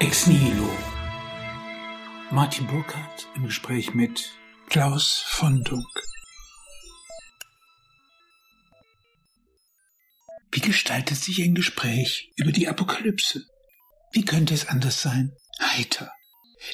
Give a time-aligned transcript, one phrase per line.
[0.00, 0.66] Ex Nihilo.
[2.30, 4.32] Martin Burkhardt im Gespräch mit
[4.70, 6.02] Klaus von Dunk.
[10.52, 13.44] Wie gestaltet sich ein Gespräch über die Apokalypse?
[14.10, 15.32] Wie könnte es anders sein?
[15.60, 16.10] Heiter.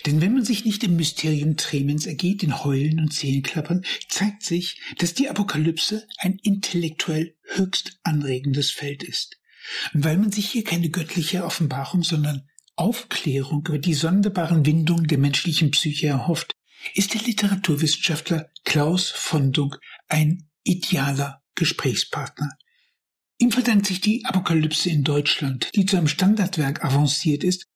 [0.07, 4.81] Denn wenn man sich nicht im Mysterium Tremens ergeht, in Heulen und Zähnklappern, zeigt sich,
[4.99, 9.37] dass die Apokalypse ein intellektuell höchst anregendes Feld ist.
[9.95, 15.19] Und weil man sich hier keine göttliche Offenbarung, sondern Aufklärung über die sonderbaren Windungen der
[15.19, 16.55] menschlichen Psyche erhofft,
[16.95, 22.51] ist der Literaturwissenschaftler Klaus von Dunk ein idealer Gesprächspartner.
[23.39, 27.67] Ihm verdankt sich die Apokalypse in Deutschland, die zu einem Standardwerk avanciert ist,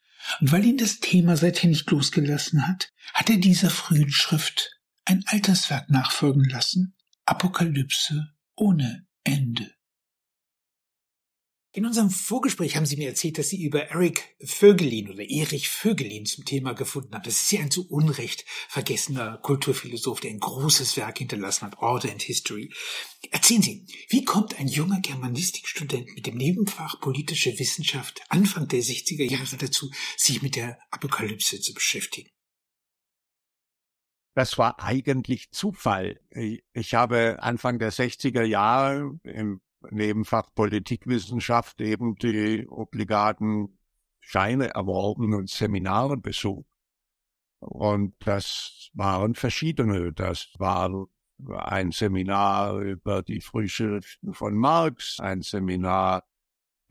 [0.41, 5.25] und weil ihn das Thema seither nicht losgelassen hat, hat er dieser frühen Schrift ein
[5.27, 6.95] Alterswerk nachfolgen lassen,
[7.25, 9.73] Apokalypse ohne Ende.
[11.73, 16.27] In unserem Vorgespräch haben Sie mir erzählt, dass Sie über Eric Vögelin oder Erich Vögelin
[16.27, 17.23] zum Thema gefunden haben.
[17.23, 22.11] Das ist ja ein zu Unrecht vergessener Kulturphilosoph, der ein großes Werk hinterlassen hat, Order
[22.11, 22.73] and History.
[23.31, 29.31] Erzählen Sie, wie kommt ein junger Germanistikstudent mit dem Nebenfach politische Wissenschaft Anfang der 60er
[29.31, 32.31] Jahre dazu, sich mit der Apokalypse zu beschäftigen?
[34.35, 36.21] Das war eigentlich Zufall.
[36.73, 39.61] Ich habe Anfang der 60er Jahre im
[39.91, 43.79] Nebenfach Politikwissenschaft eben die obligaten
[44.21, 46.67] Scheine erworben und Seminare besucht.
[47.61, 50.13] Und das waren verschiedene.
[50.13, 51.07] Das war
[51.57, 56.25] ein Seminar über die Frühschriften von Marx, ein Seminar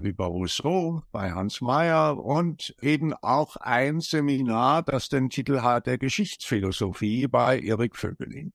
[0.01, 5.97] über Rousseau bei Hans Mayer und eben auch ein Seminar, das den Titel hat der
[5.97, 8.53] Geschichtsphilosophie bei Erik Vögelin.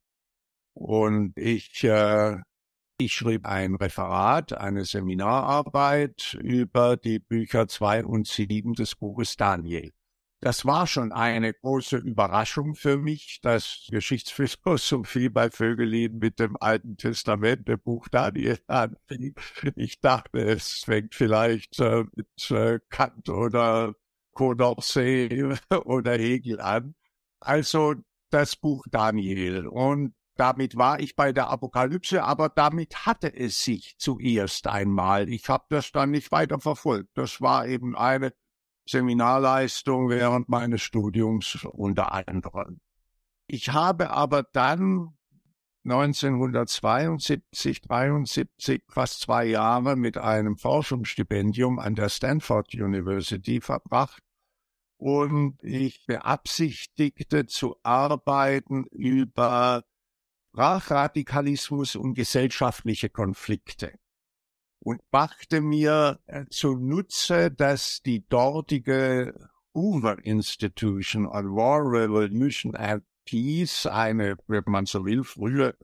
[0.73, 2.39] Und ich äh,
[2.98, 9.92] ich schrieb ein Referat, eine Seminararbeit über die Bücher zwei und sieben des Buches Daniel.
[10.41, 16.98] Das war schon eine große Überraschung für mich, dass Geschichtsphilosophie bei Vögelin mit dem Alten
[16.98, 19.35] Testament, dem Buch Daniel anfing.
[19.74, 23.95] Ich dachte, es fängt vielleicht äh, mit äh, Kant oder
[24.35, 26.95] Condorcet oder Hegel an.
[27.40, 27.95] Also
[28.29, 29.67] das Buch Daniel.
[29.67, 35.28] Und damit war ich bei der Apokalypse, aber damit hatte es sich zuerst einmal.
[35.28, 37.11] Ich habe das dann nicht weiter verfolgt.
[37.14, 38.33] Das war eben eine
[38.86, 42.80] Seminarleistung während meines Studiums unter anderem.
[43.46, 45.14] Ich habe aber dann
[45.84, 54.22] 1972, 73, fast zwei Jahre mit einem Forschungsstipendium an der Stanford University verbracht
[54.96, 59.84] und ich beabsichtigte zu arbeiten über
[60.55, 63.98] Sprachradikalismus und gesellschaftliche Konflikte.
[64.79, 73.87] Und machte mir äh, zunutze, dass die dortige Hoover Institution on War, Revolution and Peace,
[73.87, 75.77] eine, wenn man so will, frühe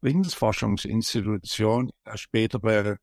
[0.00, 2.96] Friedensforschungsinstitution, der spätere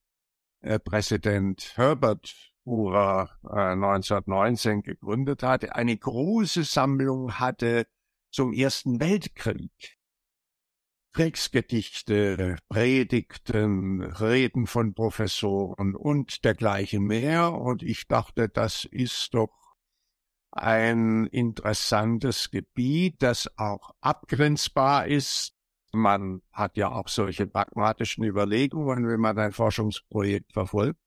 [0.60, 7.88] äh, Präsident Herbert Hoover äh, 1919 gegründet hatte, eine große Sammlung hatte
[8.32, 9.95] zum Ersten Weltkrieg
[11.16, 17.54] Kriegsgedichte, Predigten, Reden von Professoren und dergleichen mehr.
[17.54, 19.54] Und ich dachte, das ist doch
[20.52, 25.54] ein interessantes Gebiet, das auch abgrenzbar ist.
[25.94, 31.00] Man hat ja auch solche pragmatischen Überlegungen, wenn man ein Forschungsprojekt verfolgt.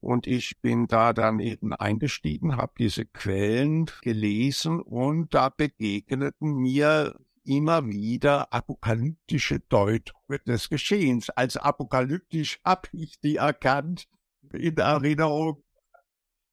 [0.00, 7.14] Und ich bin da dann eben eingestiegen, habe diese Quellen gelesen und da begegneten mir
[7.44, 11.30] immer wieder apokalyptische Deutungen des Geschehens.
[11.30, 14.06] Als apokalyptisch habe ich die erkannt
[14.52, 15.62] in Erinnerung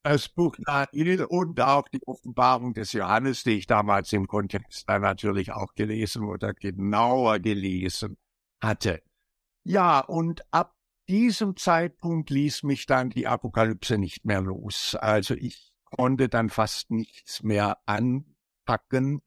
[0.04, 5.04] das Buch Daniel und auch die Offenbarung des Johannes, die ich damals im Kontext dann
[5.04, 8.18] natürlich auch gelesen oder genauer gelesen
[8.62, 9.02] hatte.
[9.64, 10.76] Ja, und ab
[11.08, 14.96] diesem Zeitpunkt ließ mich dann die Apokalypse nicht mehr los.
[14.96, 19.22] Also ich konnte dann fast nichts mehr anpacken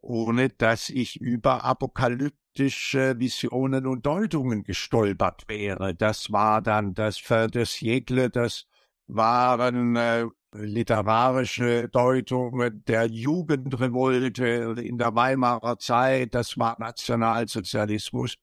[0.00, 5.94] ohne dass ich über apokalyptische Visionen und Deutungen gestolpert wäre.
[5.94, 8.66] Das war dann das Viertes Jägle, das
[9.06, 14.46] waren äh, literarische Deutungen der Jugendrevolte
[14.82, 18.36] in der Weimarer Zeit, das war Nationalsozialismus,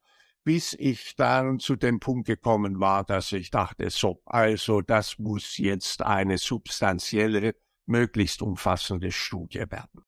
[0.44, 5.58] bis ich dann zu dem Punkt gekommen war, dass ich dachte, so, also das muss
[5.58, 7.56] jetzt eine substanzielle,
[7.86, 10.04] möglichst umfassende Studie werden.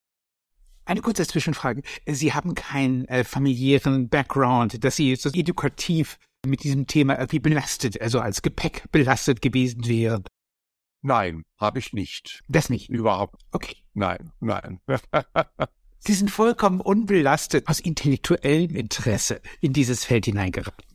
[0.90, 1.84] Eine kurze Zwischenfrage.
[2.08, 8.02] Sie haben keinen äh, familiären Background, dass Sie so edukativ mit diesem Thema irgendwie belastet,
[8.02, 10.24] also als Gepäck belastet gewesen wären.
[11.04, 12.42] Nein, habe ich nicht.
[12.48, 12.90] Das nicht?
[12.90, 13.40] Überhaupt.
[13.52, 13.76] Okay.
[13.94, 14.80] Nein, nein.
[16.00, 20.88] Sie sind vollkommen unbelastet aus intellektuellem Interesse in dieses Feld hineingeraten.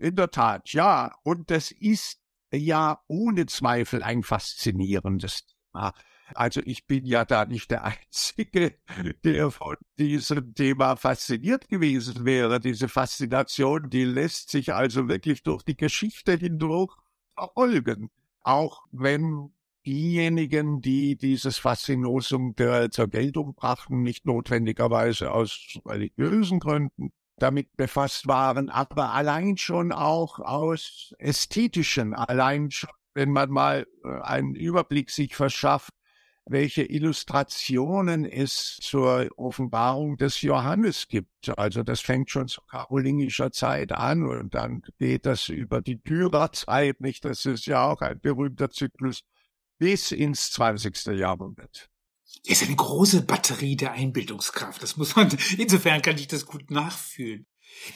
[0.00, 1.14] In der Tat, ja.
[1.22, 2.18] Und das ist
[2.50, 5.92] ja ohne Zweifel ein faszinierendes Thema.
[6.34, 8.78] Also ich bin ja da nicht der Einzige,
[9.24, 12.60] der von diesem Thema fasziniert gewesen wäre.
[12.60, 16.96] Diese Faszination, die lässt sich also wirklich durch die Geschichte hindurch
[17.34, 18.10] verfolgen.
[18.42, 19.50] Auch wenn
[19.86, 28.26] diejenigen, die dieses Faszinosum der, zur Geltung brachten, nicht notwendigerweise aus religiösen Gründen damit befasst
[28.28, 35.10] waren, aber allein schon auch aus ästhetischen, allein schon, wenn man mal äh, einen Überblick
[35.10, 35.92] sich verschafft,
[36.46, 41.48] welche Illustrationen es zur Offenbarung des Johannes gibt.
[41.56, 47.00] Also das fängt schon zu karolingischer Zeit an und dann geht das über die Dürerzeit,
[47.00, 47.24] nicht?
[47.24, 49.22] Das ist ja auch ein berühmter Zyklus
[49.78, 51.06] bis ins 20.
[51.18, 51.88] Jahrhundert.
[52.44, 54.82] Er ist eine große Batterie der Einbildungskraft.
[54.82, 57.46] Das muss man, insofern kann ich das gut nachfühlen.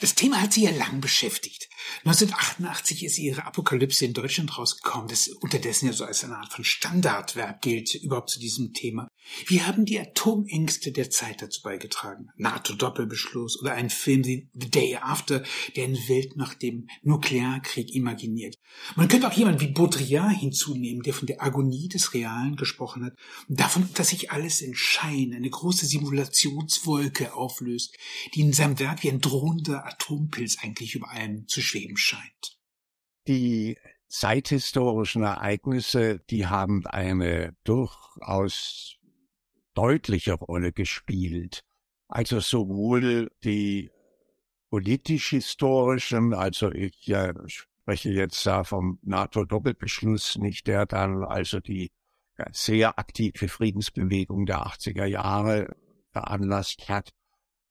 [0.01, 1.69] Das Thema hat sie ja lang beschäftigt.
[2.05, 6.63] 1988 ist ihre Apokalypse in Deutschland rausgekommen, das unterdessen ja so als eine Art von
[6.63, 9.07] Standardwerk gilt, überhaupt zu diesem Thema.
[9.45, 12.29] Wie haben die Atomängste der Zeit dazu beigetragen?
[12.37, 15.43] NATO-Doppelbeschluss oder ein Film wie The Day After,
[15.75, 18.55] der eine Welt nach dem Nuklearkrieg imaginiert.
[18.95, 23.13] Man könnte auch jemanden wie Baudrillard hinzunehmen, der von der Agonie des Realen gesprochen hat
[23.47, 27.95] und davon, dass sich alles in Schein, eine große Simulationswolke auflöst,
[28.33, 29.21] die in seinem Werk wie ein
[29.69, 32.57] drohender Atompilz eigentlich über allem zu schweben scheint.
[33.27, 33.77] Die
[34.07, 38.97] zeithistorischen Ereignisse, die haben eine durchaus
[39.75, 41.61] deutliche Rolle gespielt.
[42.07, 43.91] Also sowohl die
[44.71, 51.91] politisch-historischen, also ich äh, spreche jetzt da vom NATO-Doppelbeschluss, nicht der dann also die
[52.51, 55.75] sehr aktive Friedensbewegung der 80er Jahre
[56.11, 57.11] veranlasst hat,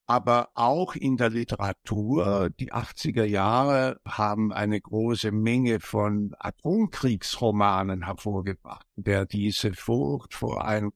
[0.08, 2.48] aber auch in der Literatur.
[2.58, 10.92] Die 80er Jahre haben eine große Menge von Atomkriegsromanen hervorgebracht, der diese Furcht vor einem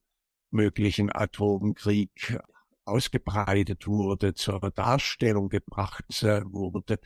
[0.51, 2.39] möglichen Atomkrieg
[2.87, 6.99] ausgebreitet wurde, zur Darstellung gebracht wurde.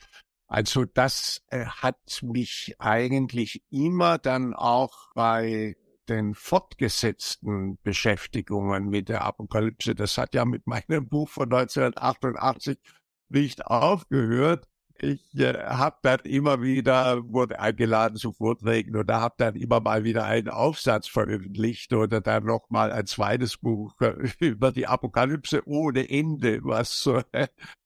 [0.47, 5.75] Also das äh, hat mich eigentlich immer dann auch bei
[6.09, 12.77] den fortgesetzten Beschäftigungen mit der Apokalypse, das hat ja mit meinem Buch von 1988
[13.29, 14.67] nicht aufgehört,
[14.99, 20.03] ich äh, habe dann immer wieder, wurde eingeladen zu Vorträgen oder habe dann immer mal
[20.03, 23.93] wieder einen Aufsatz veröffentlicht oder dann nochmal ein zweites Buch
[24.39, 27.21] über die Apokalypse ohne Ende, was so,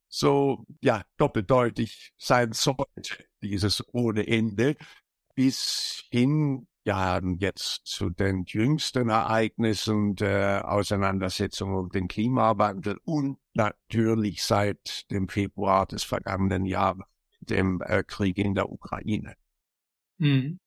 [0.07, 4.77] so ja doppeldeutig sein sollte, dieses ohne Ende,
[5.35, 14.43] bis hin ja jetzt zu den jüngsten Ereignissen der Auseinandersetzung um den Klimawandel und natürlich
[14.43, 17.05] seit dem Februar des vergangenen Jahres,
[17.41, 19.35] dem äh, Krieg in der Ukraine.
[20.17, 20.59] Mhm.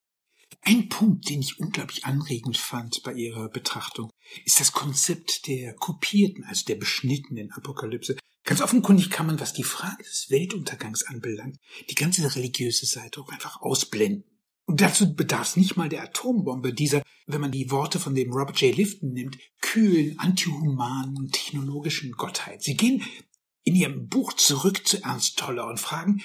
[0.60, 4.10] Ein Punkt, den ich unglaublich anregend fand bei Ihrer Betrachtung,
[4.44, 8.16] ist das Konzept der kopierten, also der beschnittenen Apokalypse.
[8.44, 11.56] Ganz offenkundig kann man, was die Frage des Weltuntergangs anbelangt,
[11.90, 14.33] die ganze religiöse Seite auch einfach ausblenden.
[14.66, 18.32] Und dazu bedarf es nicht mal der Atombombe, dieser, wenn man die Worte von dem
[18.32, 18.74] Robert J.
[18.74, 22.62] Lifton nimmt, kühlen, antihumanen, technologischen Gottheit.
[22.62, 23.02] Sie gehen
[23.64, 26.22] in ihrem Buch zurück zu Ernst Toller und fragen,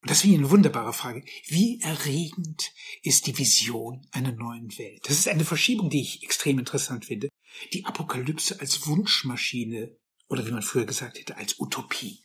[0.00, 5.00] und das finde ich eine wunderbare Frage, wie erregend ist die Vision einer neuen Welt?
[5.04, 7.28] Das ist eine Verschiebung, die ich extrem interessant finde.
[7.72, 9.96] Die Apokalypse als Wunschmaschine
[10.28, 12.22] oder wie man früher gesagt hätte, als Utopie.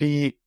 [0.00, 0.38] Die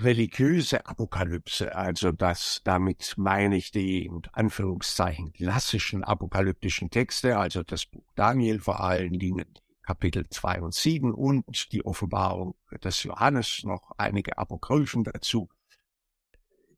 [0.00, 7.86] religiöse Apokalypse, also das, damit meine ich die in Anführungszeichen klassischen apokalyptischen Texte, also das
[7.86, 9.46] Buch Daniel vor allen Dingen,
[9.82, 15.48] Kapitel 2 und 7 und die Offenbarung des Johannes, noch einige Apokryphen dazu.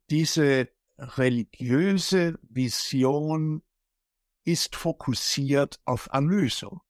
[0.09, 3.63] Diese religiöse Vision
[4.43, 6.81] ist fokussiert auf Erlösung.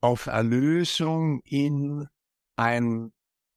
[0.00, 2.08] Auf Erlösung in
[2.56, 3.12] ein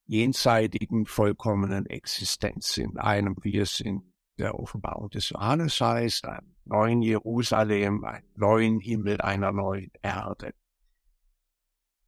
[0.05, 7.01] jenseitigen vollkommenen Existenz, in einem, wie es in der Offenbarung des Johannes heißt, einem neuen
[7.01, 10.53] Jerusalem, einem neuen Himmel, einer neuen Erde.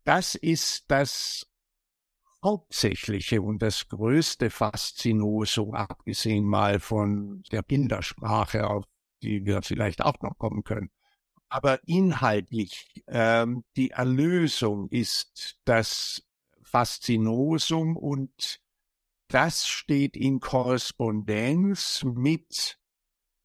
[0.04, 1.48] Das ist das
[2.44, 8.84] hauptsächliche und das größte Faszinosum, abgesehen mal von der Bildersprache, auf
[9.22, 10.92] die wir vielleicht auch noch kommen können.
[11.48, 16.24] Aber inhaltlich, ähm, die Erlösung ist das
[16.74, 18.60] Faszinosum und
[19.28, 22.80] das steht in Korrespondenz mit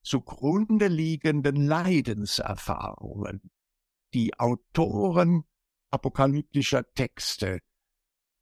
[0.02, 3.50] zugrunde liegenden Leidenserfahrungen.
[4.14, 5.44] Die Autoren
[5.90, 7.60] apokalyptischer Texte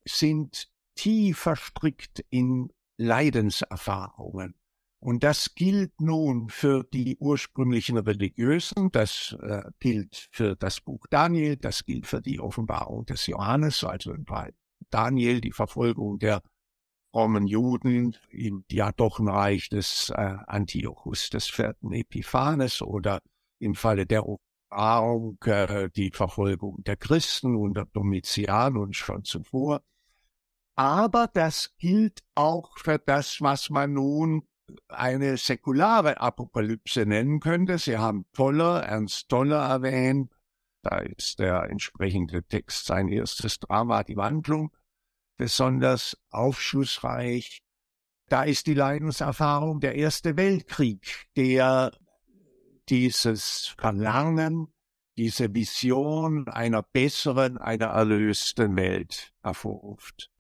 [0.07, 4.55] sind tief verstrickt in Leidenserfahrungen.
[5.01, 11.57] Und das gilt nun für die ursprünglichen Religiösen, das äh, gilt für das Buch Daniel,
[11.57, 14.55] das gilt für die Offenbarung des Johannes, also bei
[14.91, 16.43] Daniel die Verfolgung der
[17.13, 23.23] frommen Juden im Diadochenreich des äh, Antiochus des vierten Epiphanes oder
[23.59, 29.83] im Falle der Offenbarung äh, die Verfolgung der Christen unter Domitian und schon zuvor.
[30.75, 34.47] Aber das gilt auch für das, was man nun
[34.89, 37.79] eine säkulare Apokalypse nennen könnte.
[37.79, 40.36] Sie haben Toller, Ernst Toller erwähnt.
[40.89, 44.71] Da ist der entsprechende Text sein erstes Drama, die Wandlung,
[45.37, 47.65] besonders aufschlussreich.
[48.29, 51.91] Da ist die Leidenserfahrung der Erste Weltkrieg, der
[52.89, 54.69] dieses Verlangen,
[55.17, 60.31] diese Vision einer besseren, einer erlösten Welt hervorruft.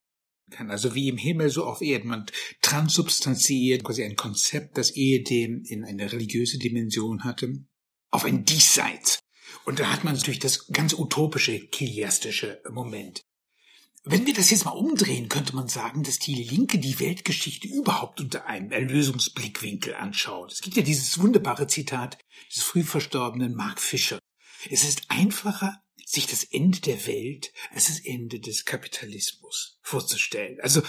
[0.69, 2.11] Also wie im Himmel, so auf Erden.
[2.11, 2.26] Man
[2.62, 7.65] transubstanziert quasi ein Konzept, das ehedem in eine religiöse Dimension hatte,
[8.12, 9.25] auf ein Diesseits.
[9.65, 13.23] Und da hat man natürlich das ganz utopische, kiliastische Moment.
[14.09, 18.21] Wenn wir das jetzt mal umdrehen, könnte man sagen, dass die Linke die Weltgeschichte überhaupt
[18.21, 20.53] unter einem Erlösungsblickwinkel anschaut.
[20.53, 22.17] Es gibt ja dieses wunderbare Zitat
[22.55, 24.21] des früh verstorbenen Mark Fischer.
[24.71, 30.59] Es ist einfacher, sich das Ende der Welt als das Ende des Kapitalismus vorzustellen.
[30.61, 30.83] Also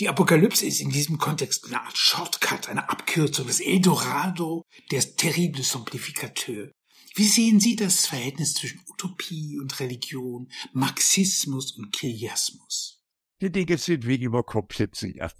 [0.00, 5.62] die Apokalypse ist in diesem Kontext eine Art Shortcut, eine Abkürzung, das Eldorado der terrible
[5.62, 6.70] Simplifikateur.
[7.14, 13.02] Wie sehen Sie das Verhältnis zwischen Utopie und Religion, Marxismus und Kiliasmus?
[13.42, 15.34] Die Dinge sind wie immer kompliziert.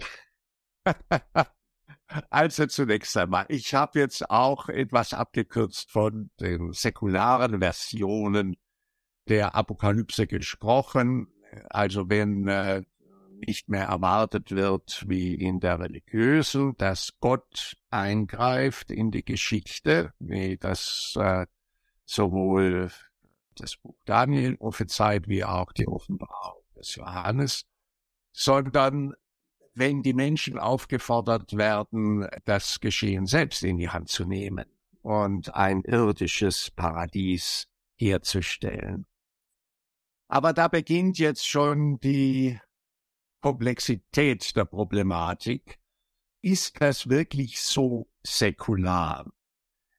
[2.31, 8.57] also zunächst einmal, ich habe jetzt auch etwas abgekürzt von den säkularen Versionen
[9.29, 11.29] der Apokalypse gesprochen.
[11.71, 12.83] Also wenn äh,
[13.47, 20.59] nicht mehr erwartet wird wie in der religiösen, dass Gott eingreift in die Geschichte, wie
[20.59, 21.47] das äh,
[22.13, 22.91] sowohl
[23.57, 27.67] das Buch Daniel prophezeit wie auch die Offenbarung des Johannes,
[28.33, 29.15] sondern
[29.75, 34.67] wenn die Menschen aufgefordert werden, das Geschehen selbst in die Hand zu nehmen
[35.01, 39.07] und ein irdisches Paradies herzustellen.
[40.29, 42.59] Aber da beginnt jetzt schon die
[43.41, 45.79] Komplexität der Problematik.
[46.43, 49.31] Ist das wirklich so säkular?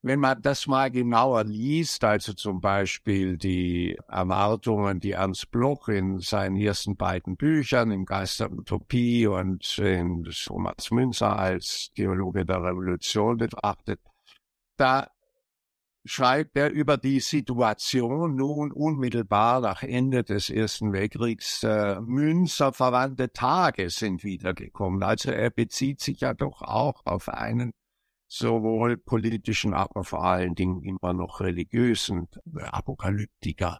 [0.06, 6.20] Wenn man das mal genauer liest, also zum Beispiel die Erwartungen, die Ernst Bloch in
[6.20, 12.62] seinen ersten beiden Büchern, im Geist der Utopie und in Thomas Münzer als Theologe der
[12.62, 14.02] Revolution betrachtet,
[14.76, 15.08] da
[16.04, 21.64] schreibt er über die Situation nun unmittelbar nach Ende des Ersten Weltkriegs.
[21.64, 25.02] Äh, Münzer verwandte Tage sind wiedergekommen.
[25.02, 27.72] Also er bezieht sich ja doch auch auf einen
[28.34, 33.80] sowohl politischen, aber vor allen Dingen immer noch religiösen Apokalyptiker.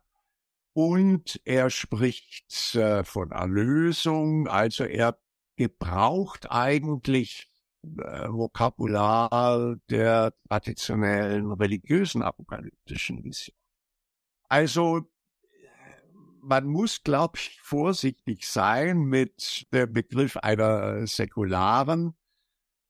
[0.74, 5.18] Und er spricht äh, von Erlösung, also er
[5.56, 7.50] gebraucht eigentlich
[7.84, 13.56] äh, Vokabular der traditionellen religiösen apokalyptischen Vision.
[14.50, 15.02] Also
[16.42, 22.16] man muss, glaube ich, vorsichtig sein mit dem Begriff einer säkularen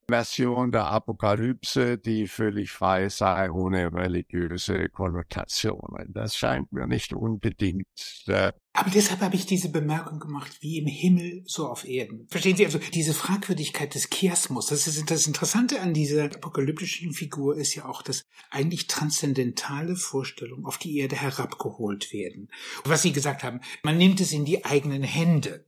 [0.08, 6.14] Version der Apokalypse, die völlig frei sei, ohne religiöse Konnotationen.
[6.14, 7.88] Das scheint mir nicht unbedingt.
[8.28, 12.28] Äh Aber deshalb habe ich diese Bemerkung gemacht, wie im Himmel, so auf Erden.
[12.30, 14.68] Verstehen Sie also diese Fragwürdigkeit des Chiasmus?
[14.68, 20.66] Das ist das Interessante an dieser apokalyptischen Figur ist ja auch, dass eigentlich transzendentale Vorstellungen
[20.66, 22.50] auf die Erde herabgeholt werden.
[22.84, 25.66] Und was Sie gesagt haben, man nimmt es in die eigenen Hände.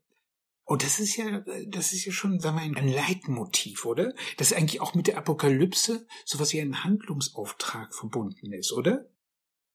[0.65, 4.13] Und das ist ja, das ist ja schon, sagen wir, ein Leitmotiv, oder?
[4.37, 9.05] Das eigentlich auch mit der Apokalypse sowas wie ein Handlungsauftrag verbunden ist, oder?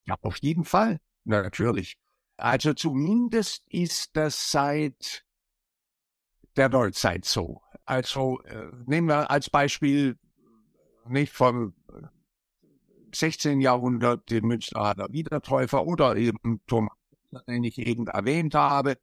[0.06, 0.99] Ja, auf jeden Fall.
[1.25, 1.97] Na, natürlich.
[2.37, 5.25] Also zumindest ist das seit
[6.56, 7.62] der Neuzeit so.
[7.85, 10.18] Also äh, nehmen wir als Beispiel
[11.06, 11.75] nicht vom
[13.14, 13.61] 16.
[13.61, 16.97] Jahrhundert den Münsteraner Wiedertäufer oder eben Thomas,
[17.47, 18.99] den ich eben erwähnt habe,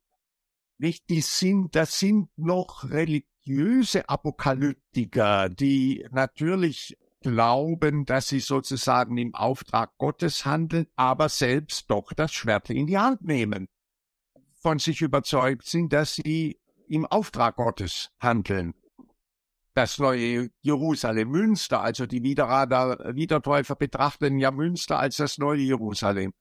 [0.79, 9.33] nicht, die sind, das sind noch religiöse Apokalyptiker, die natürlich glauben, dass sie sozusagen im
[9.35, 13.67] Auftrag Gottes handeln, aber selbst doch das Schwert in die Hand nehmen,
[14.61, 18.73] von sich überzeugt sind, dass sie im Auftrag Gottes handeln.
[19.73, 26.33] das neue Jerusalem, Münster, also die Wiederrader, Wiedertäufer betrachten ja Münster als das neue Jerusalem,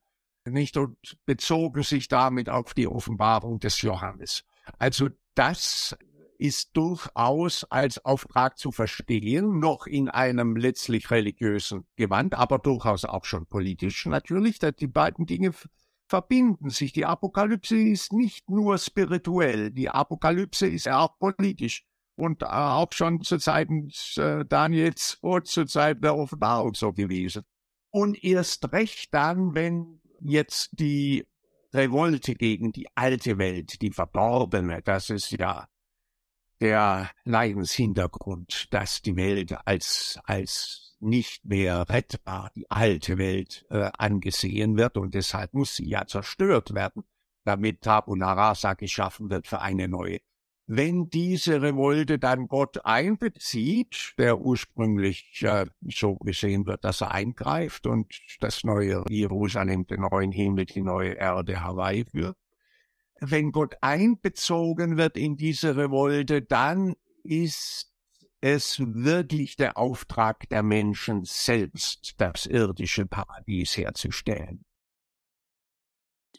[0.51, 4.43] nicht und bezogen sich damit auf die Offenbarung des Johannes.
[4.77, 5.95] Also das
[6.37, 13.25] ist durchaus als Auftrag zu verstehen, noch in einem letztlich religiösen Gewand, aber durchaus auch
[13.25, 15.51] schon politisch natürlich, dass die beiden Dinge
[16.07, 16.93] verbinden sich.
[16.93, 21.85] Die Apokalypse ist nicht nur spirituell, die Apokalypse ist auch politisch
[22.15, 27.43] und äh, auch schon zu Zeiten äh, Daniels und zu Zeiten der Offenbarung so gewesen.
[27.89, 31.25] Und erst recht dann, wenn jetzt die
[31.73, 35.67] Revolte gegen die alte Welt, die verdorbene, das ist ja
[36.59, 44.77] der Leidenshintergrund, dass die Welt als, als nicht mehr rettbar, die alte Welt äh, angesehen
[44.77, 47.03] wird und deshalb muss sie ja zerstört werden,
[47.43, 50.19] damit Tabula Rasa geschaffen wird für eine neue.
[50.69, 57.87] Wenn diese Revolte dann Gott einbezieht, der ursprünglich äh, so gesehen wird, dass er eingreift
[57.87, 62.35] und das neue Jerusalem, den neuen Himmel, die neue Erde herbeiführt,
[63.21, 67.91] wenn Gott einbezogen wird in diese Revolte, dann ist
[68.41, 74.65] es wirklich der Auftrag der Menschen selbst, das irdische Paradies herzustellen.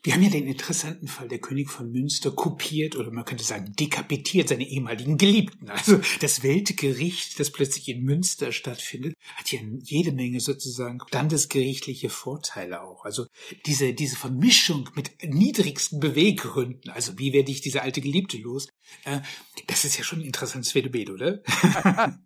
[0.02, 3.72] Wir haben ja den interessanten Fall, der König von Münster kopiert oder man könnte sagen
[3.78, 5.68] dekapitiert seine ehemaligen Geliebten.
[5.70, 12.82] Also das Weltgericht, das plötzlich in Münster stattfindet, hat ja jede Menge sozusagen landesgerichtliche Vorteile
[12.82, 13.04] auch.
[13.04, 13.26] Also
[13.66, 18.68] diese, diese Vermischung mit niedrigsten Beweggründen, also wie werde ich diese alte Geliebte los,
[19.04, 19.20] äh,
[19.66, 21.42] das ist ja schon ein interessantes Phänomen, oder?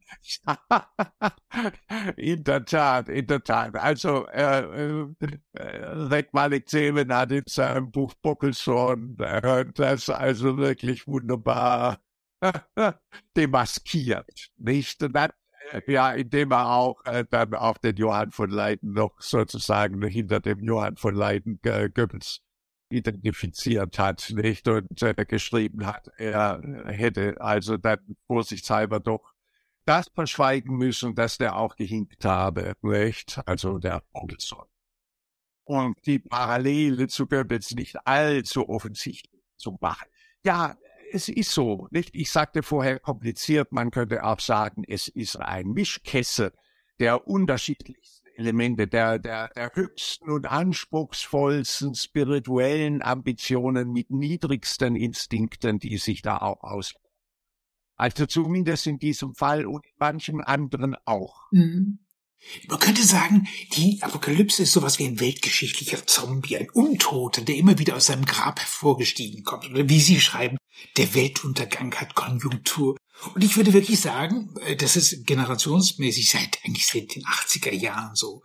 [2.17, 3.77] in der Tat, in der Tat.
[3.77, 6.11] Also äh, äh,
[7.63, 12.01] Seinem Buch Buckelson äh, das also wirklich wunderbar
[13.37, 15.01] demaskiert, nicht?
[15.01, 15.31] Und dann,
[15.87, 20.59] ja, indem er auch äh, dann auch den Johann von Leiden noch sozusagen hinter dem
[20.65, 22.41] Johann von Leiden äh, Goebbels
[22.91, 24.67] identifiziert hat, nicht?
[24.67, 29.35] Und äh, geschrieben hat, er hätte also dann vorsichtshalber doch
[29.85, 33.41] das verschweigen müssen, dass der auch gehinkt habe, nicht?
[33.47, 34.72] Also der Onkelson.
[35.65, 40.09] Und die Parallele zu Goebbels nicht allzu offensichtlich zu machen.
[40.45, 40.77] Ja,
[41.13, 42.15] es ist so, nicht?
[42.15, 46.53] Ich sagte vorher kompliziert, man könnte auch sagen, es ist ein Mischkessel
[46.99, 55.99] der unterschiedlichsten Elemente der, der, der höchsten und anspruchsvollsten spirituellen Ambitionen mit niedrigsten Instinkten, die
[55.99, 56.95] sich da auch aus.
[57.97, 61.43] Also zumindest in diesem Fall und in manchen anderen auch.
[61.53, 61.99] Mhm.
[62.69, 67.79] Man könnte sagen, die Apokalypse ist sowas wie ein weltgeschichtlicher Zombie, ein Untoter, der immer
[67.79, 69.71] wieder aus seinem Grab hervorgestiegen kommt.
[69.71, 70.59] Oder wie Sie schreiben,
[70.97, 72.97] der Weltuntergang hat Konjunktur.
[73.35, 78.15] Und ich würde wirklich sagen, äh, das ist generationsmäßig seit eigentlich seit den 80er Jahren
[78.15, 78.43] so.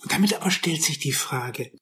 [0.00, 1.72] Und damit aber stellt sich die Frage,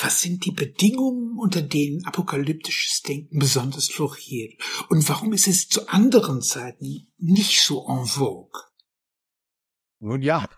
[0.00, 4.54] was sind die Bedingungen, unter denen apokalyptisches Denken besonders floriert?
[4.88, 8.62] Und warum ist es zu anderen Zeiten nicht so en vogue?
[9.98, 10.48] Nun ja,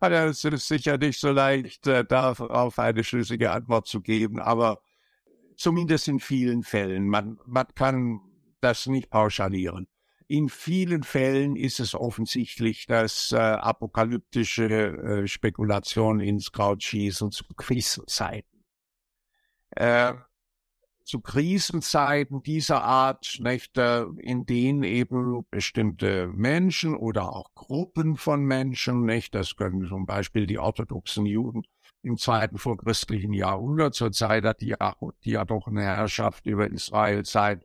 [0.00, 4.82] das ist sicher nicht so leicht, äh, darauf eine schlüssige Antwort zu geben, aber
[5.56, 7.08] zumindest in vielen Fällen.
[7.08, 8.20] Man, man kann
[8.60, 9.88] das nicht pauschalieren.
[10.28, 17.44] In vielen Fällen ist es offensichtlich, dass äh, apokalyptische äh, Spekulationen ins Kraut schießen zu
[17.54, 18.64] Krisenzeiten.
[19.70, 20.14] Äh,
[21.04, 29.04] zu Krisenzeiten dieser Art, nicht, in denen eben bestimmte Menschen oder auch Gruppen von Menschen,
[29.04, 31.62] nicht, das können zum Beispiel die orthodoxen Juden
[32.02, 37.62] im zweiten vorchristlichen Jahrhundert, zur Zeit der diadochen Herrschaft über Israel sein,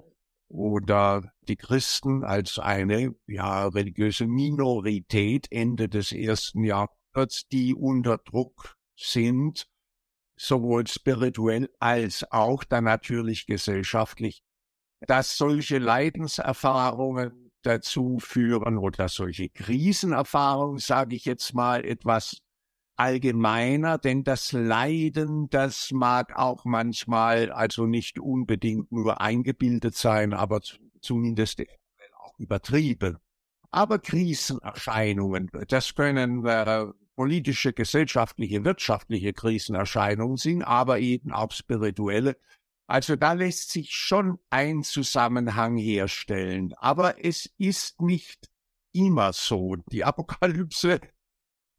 [0.49, 8.77] oder die Christen als eine ja, religiöse Minorität Ende des ersten Jahrhunderts, die unter Druck
[8.95, 9.67] sind,
[10.37, 14.43] sowohl spirituell als auch dann natürlich gesellschaftlich,
[15.01, 22.37] dass solche Leidenserfahrungen dazu führen oder solche Krisenerfahrungen, sage ich jetzt mal etwas
[22.95, 30.61] allgemeiner, denn das Leiden, das mag auch manchmal also nicht unbedingt nur eingebildet sein, aber
[31.01, 31.61] zumindest
[32.19, 33.17] auch übertrieben.
[33.69, 42.37] Aber Krisenerscheinungen, das können äh, politische, gesellschaftliche, wirtschaftliche Krisenerscheinungen sind, aber eben auch spirituelle.
[42.85, 46.73] Also da lässt sich schon ein Zusammenhang herstellen.
[46.77, 48.51] Aber es ist nicht
[48.93, 49.77] immer so.
[49.91, 51.01] Die Apokalypse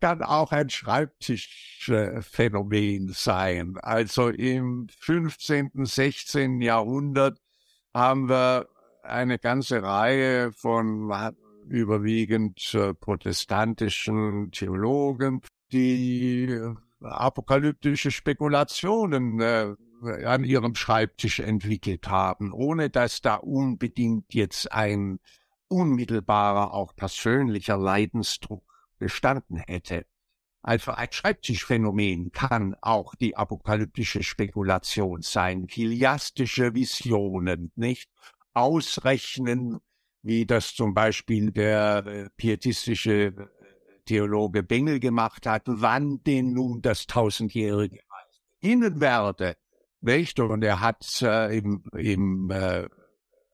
[0.01, 3.79] kann auch ein Schreibtischphänomen sein.
[3.79, 6.61] Also im 15., 16.
[6.61, 7.39] Jahrhundert
[7.95, 8.69] haben wir
[9.05, 11.07] eine ganze Reihe von
[11.69, 19.75] überwiegend äh, protestantischen Theologen, die äh, apokalyptische Spekulationen äh,
[20.25, 25.19] an ihrem Schreibtisch entwickelt haben, ohne dass da unbedingt jetzt ein
[25.69, 28.65] unmittelbarer, auch persönlicher Leidensdruck
[28.99, 30.07] bestanden hätte.
[30.63, 38.11] Also ein Schreibtischphänomen kann auch die apokalyptische Spekulation sein, kiliastische Visionen, nicht?
[38.55, 39.79] Ausrechnen,
[40.23, 43.33] wie das zum Beispiel der äh, pietistische äh,
[44.05, 49.57] Theologe Bengel gemacht hat, wann denn nun das tausendjährige Reich beginnen werde.
[50.01, 50.39] Nicht?
[50.41, 52.89] Und er hat äh, im, im äh,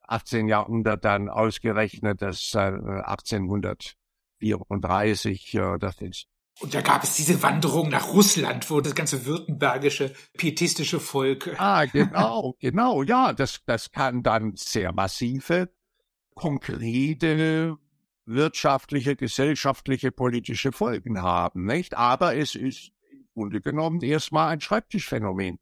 [0.07, 0.49] 18.
[0.49, 6.27] Jahrhundert dann ausgerechnet, dass äh, 1834 äh, das ist.
[6.61, 11.53] Und da gab es diese Wanderung nach Russland, wo das ganze württembergische pietistische Volk.
[11.59, 15.69] Ah, genau, genau, ja, das, das kann dann sehr massive,
[16.35, 17.77] konkrete
[18.27, 21.97] wirtschaftliche, gesellschaftliche, politische Folgen haben, nicht?
[21.97, 25.59] Aber es ist im Grunde genommen erstmal ein Schreibtischphänomen.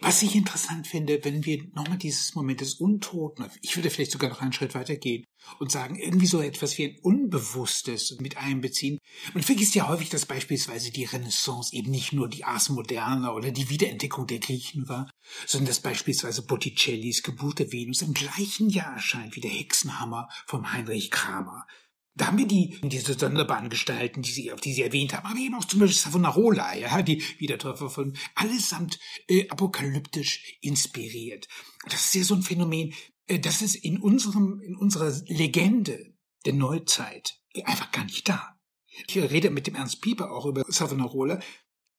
[0.00, 4.30] Was ich interessant finde, wenn wir nochmal dieses Moment des Untoten, ich würde vielleicht sogar
[4.30, 5.24] noch einen Schritt weiter gehen
[5.58, 8.98] und sagen, irgendwie so etwas wie ein Unbewusstes mit einbeziehen.
[9.34, 13.50] Man vergisst ja häufig, dass beispielsweise die Renaissance eben nicht nur die Ars Moderna oder
[13.50, 15.10] die Wiederentdeckung der Griechen war,
[15.46, 20.72] sondern dass beispielsweise Botticellis Geburt der Venus im gleichen Jahr erscheint wie der Hexenhammer vom
[20.72, 21.66] Heinrich Kramer.
[22.14, 25.38] Da haben wir die, diese sonderbaren Gestalten, die Sie, auf die Sie erwähnt haben, aber
[25.38, 31.46] eben auch zum Beispiel Savonarola, ja, die Wiedertäufer von, allesamt äh, apokalyptisch inspiriert.
[31.84, 32.92] Das ist ja so ein Phänomen,
[33.28, 38.58] äh, das ist in unserem, in unserer Legende der Neuzeit einfach gar nicht da.
[39.06, 41.40] Ich rede mit dem Ernst Pieper auch über Savonarola,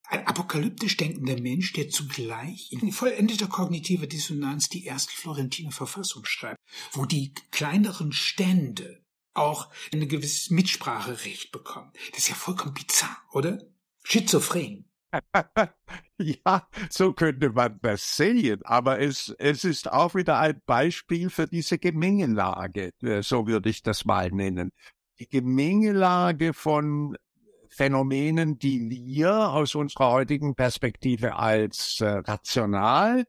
[0.09, 6.59] ein apokalyptisch denkender Mensch, der zugleich in vollendeter kognitiver Dissonanz die erste Florentiner Verfassung schreibt,
[6.91, 11.91] wo die kleineren Stände auch ein gewisses Mitspracherecht bekommen.
[12.11, 13.59] Das ist ja vollkommen bizarr, oder?
[14.03, 14.85] Schizophren.
[16.17, 21.47] ja, so könnte man das sehen, aber es, es ist auch wieder ein Beispiel für
[21.47, 24.71] diese Gemengelage, äh, so würde ich das mal nennen.
[25.19, 27.17] Die Gemengelage von
[27.69, 33.25] Phänomenen, die wir aus unserer heutigen Perspektive als äh, rational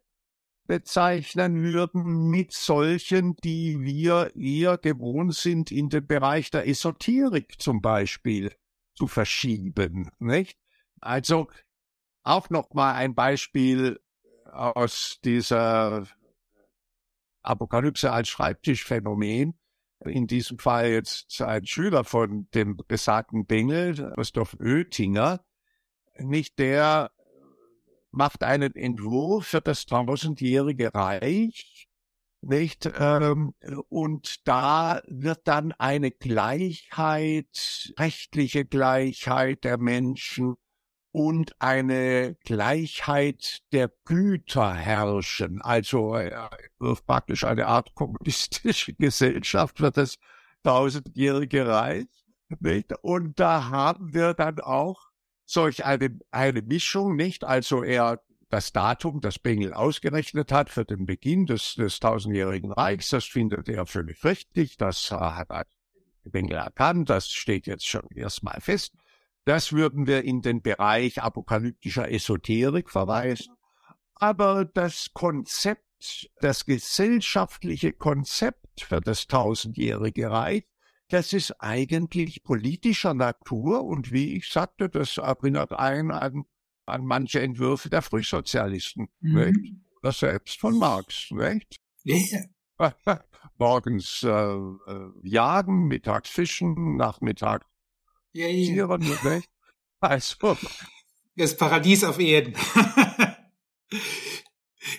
[0.70, 7.82] bezeichnen würden mit solchen, die wir eher gewohnt sind, in den Bereich der Esoterik zum
[7.82, 8.54] Beispiel
[8.94, 10.56] zu verschieben, nicht?
[11.00, 11.48] Also
[12.22, 13.98] auch noch mal ein Beispiel
[14.44, 16.06] aus dieser
[17.42, 19.58] Apokalypse als Schreibtischphänomen.
[20.04, 25.44] In diesem Fall jetzt ein Schüler von dem besagten Bengel, Christoph Oettinger,
[26.16, 27.10] nicht der
[28.10, 31.88] macht einen Entwurf für das tausendjährige Reich,
[32.42, 32.90] nicht?
[32.98, 33.54] Ähm,
[33.88, 40.56] und da wird dann eine Gleichheit, rechtliche Gleichheit der Menschen
[41.12, 45.60] und eine Gleichheit der Güter herrschen.
[45.60, 46.32] Also äh,
[47.06, 50.16] praktisch eine Art kommunistische Gesellschaft für das
[50.62, 52.06] tausendjährige Reich.
[52.58, 52.92] Nicht?
[53.02, 55.09] Und da haben wir dann auch
[55.50, 57.44] solch eine, eine Mischung, nicht?
[57.44, 63.10] Also er das Datum, das Bengel ausgerechnet hat für den Beginn des, des tausendjährigen Reichs,
[63.10, 65.68] das findet er völlig richtig, das hat
[66.24, 68.94] Bengel erkannt, das steht jetzt schon erstmal fest.
[69.44, 73.54] Das würden wir in den Bereich apokalyptischer Esoterik verweisen.
[74.14, 80.64] Aber das Konzept, das gesellschaftliche Konzept für das tausendjährige Reich
[81.10, 86.44] das ist eigentlich politischer Natur und wie ich sagte, das erinnert einen an,
[86.86, 89.38] an manche Entwürfe der Frühsozialisten, mhm.
[89.38, 89.74] nicht?
[90.02, 91.76] Oder selbst von Marx, nicht?
[92.04, 92.18] Ja.
[93.58, 97.66] Morgens äh, äh, jagen, mittags fischen, nachmittags
[98.32, 98.96] ja, ja.
[98.96, 99.48] nicht?
[100.02, 100.56] Also.
[101.36, 102.54] Das Paradies auf Erden.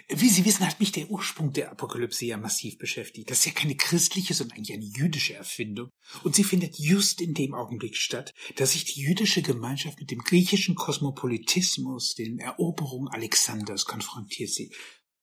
[0.10, 3.32] Wie Sie wissen, hat mich der Ursprung der Apokalypse ja massiv beschäftigt.
[3.32, 5.90] Das ist ja keine christliche, sondern eigentlich eine jüdische Erfindung.
[6.24, 10.20] Und sie findet just in dem Augenblick statt, dass sich die jüdische Gemeinschaft mit dem
[10.20, 14.76] griechischen Kosmopolitismus, den Eroberungen Alexanders konfrontiert sieht.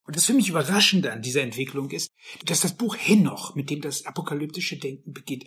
[0.05, 2.11] Und das für mich Überraschende an dieser Entwicklung ist,
[2.47, 5.45] dass das Buch Henoch, mit dem das apokalyptische Denken beginnt,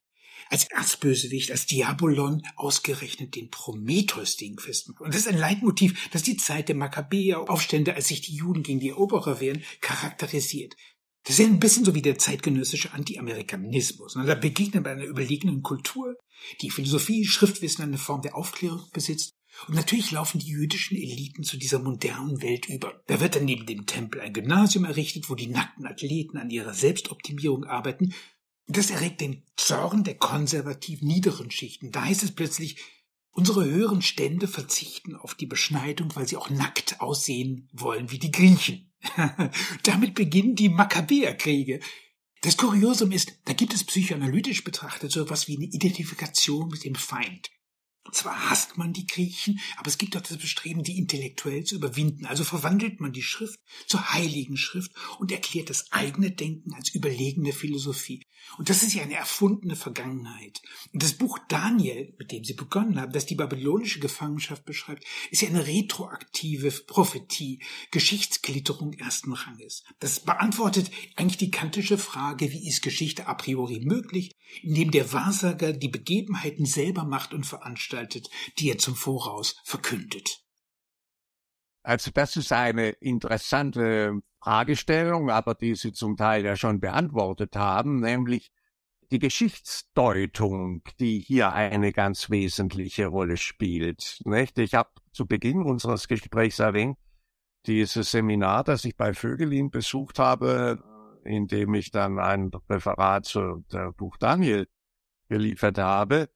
[0.51, 4.99] als Erzbösewicht, als Diabolon ausgerechnet den Prometheus-Ding festmacht.
[4.99, 8.81] Und das ist ein Leitmotiv, das die Zeit der Makkabäer-Aufstände, als sich die Juden gegen
[8.81, 10.75] die Eroberer wehren, charakterisiert.
[11.23, 14.15] Das ist ja ein bisschen so wie der zeitgenössische Anti-Amerikanismus.
[14.15, 16.17] Da begegnet man einer überlegenen Kultur,
[16.61, 19.33] die Philosophie, Schriftwissen eine Form der Aufklärung besitzt.
[19.67, 23.01] Und natürlich laufen die jüdischen Eliten zu dieser modernen Welt über.
[23.07, 26.73] Da wird dann neben dem Tempel ein Gymnasium errichtet, wo die nackten Athleten an ihrer
[26.73, 28.13] Selbstoptimierung arbeiten
[28.67, 31.91] Das erregt den Zorn der konservativ niederen Schichten.
[31.91, 32.77] Da heißt es plötzlich,
[33.31, 38.31] unsere höheren Stände verzichten auf die Beschneidung, weil sie auch nackt aussehen wollen wie die
[38.31, 38.91] Griechen.
[39.83, 41.79] Damit beginnen die Makkabäerkriege.
[42.41, 46.95] Das Kuriosum ist, da gibt es psychoanalytisch betrachtet so etwas wie eine Identifikation mit dem
[46.95, 47.51] Feind.
[48.11, 52.25] Zwar hasst man die Griechen, aber es gibt auch das Bestreben, die intellektuell zu überwinden.
[52.25, 57.53] Also verwandelt man die Schrift zur heiligen Schrift und erklärt das eigene Denken als überlegene
[57.53, 58.23] Philosophie.
[58.57, 60.61] Und das ist ja eine erfundene Vergangenheit.
[60.91, 65.41] Und das Buch Daniel, mit dem Sie begonnen haben, das die babylonische Gefangenschaft beschreibt, ist
[65.41, 67.61] ja eine retroaktive Prophetie,
[67.91, 69.83] Geschichtsklitterung ersten Ranges.
[69.99, 75.73] Das beantwortet eigentlich die kantische Frage, wie ist Geschichte a priori möglich, indem der Wahrsager
[75.73, 80.43] die Begebenheiten selber macht und veranstaltet die er zum Voraus verkündet.
[81.83, 87.99] Also das ist eine interessante Fragestellung, aber die Sie zum Teil ja schon beantwortet haben,
[87.99, 88.51] nämlich
[89.11, 94.21] die Geschichtsdeutung, die hier eine ganz wesentliche Rolle spielt.
[94.55, 96.97] Ich habe zu Beginn unseres Gesprächs erwähnt,
[97.65, 100.83] dieses Seminar, das ich bei Vögelin besucht habe,
[101.23, 104.67] in dem ich dann ein Referat zu der Buch Daniel
[105.29, 106.29] geliefert habe,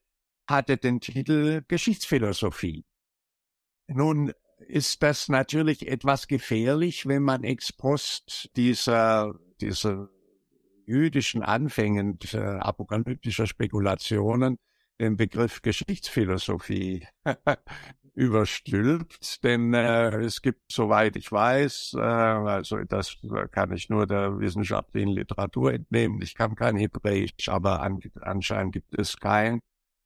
[0.48, 2.86] hatte den Titel Geschichtsphilosophie.
[3.88, 10.10] Nun ist das natürlich etwas gefährlich, wenn man ex post dieser, dieser
[10.86, 14.58] jüdischen Anfängen äh, apokalyptischer Spekulationen
[15.00, 17.08] den Begriff Geschichtsphilosophie
[18.16, 23.18] überstülpt, denn äh, es gibt, soweit ich weiß, äh, also das
[23.52, 28.98] kann ich nur der wissenschaftlichen Literatur entnehmen, ich kann kein Hebräisch, aber an, anscheinend gibt
[28.98, 29.60] es kein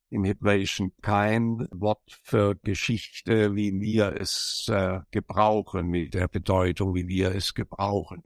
[0.09, 7.07] im Hebräischen kein Wort für Geschichte, wie wir es äh, gebrauchen, mit der Bedeutung, wie
[7.07, 8.23] wir es gebrauchen.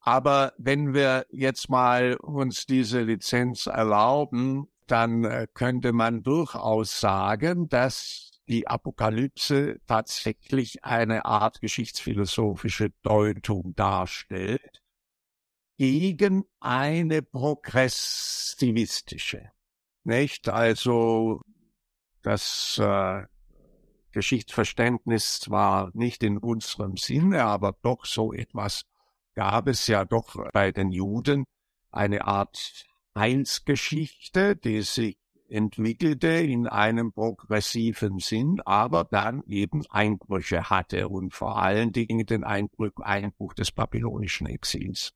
[0.00, 7.68] Aber wenn wir jetzt mal uns diese Lizenz erlauben, dann äh, könnte man durchaus sagen,
[7.68, 14.82] dass die Apokalypse tatsächlich eine Art geschichtsphilosophische Deutung darstellt
[15.78, 19.52] gegen eine progressivistische.
[20.02, 20.48] Nicht?
[20.48, 21.42] Also
[22.22, 23.22] das äh,
[24.10, 28.82] Geschichtsverständnis zwar nicht in unserem Sinne, aber doch so etwas
[29.36, 31.44] gab es ja doch bei den Juden
[31.90, 32.84] eine Art
[33.16, 41.60] Heilsgeschichte, die sich entwickelte in einem progressiven Sinn, aber dann eben Einbrüche hatte und vor
[41.60, 45.12] allen Dingen den Einbruch, Einbruch des babylonischen Exils.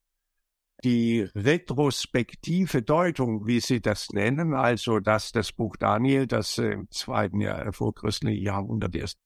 [0.83, 7.41] Die retrospektive Deutung, wie Sie das nennen, also dass das Buch Daniel, das im zweiten
[7.41, 9.19] Jahr vorchristlichen Jahrhundert erst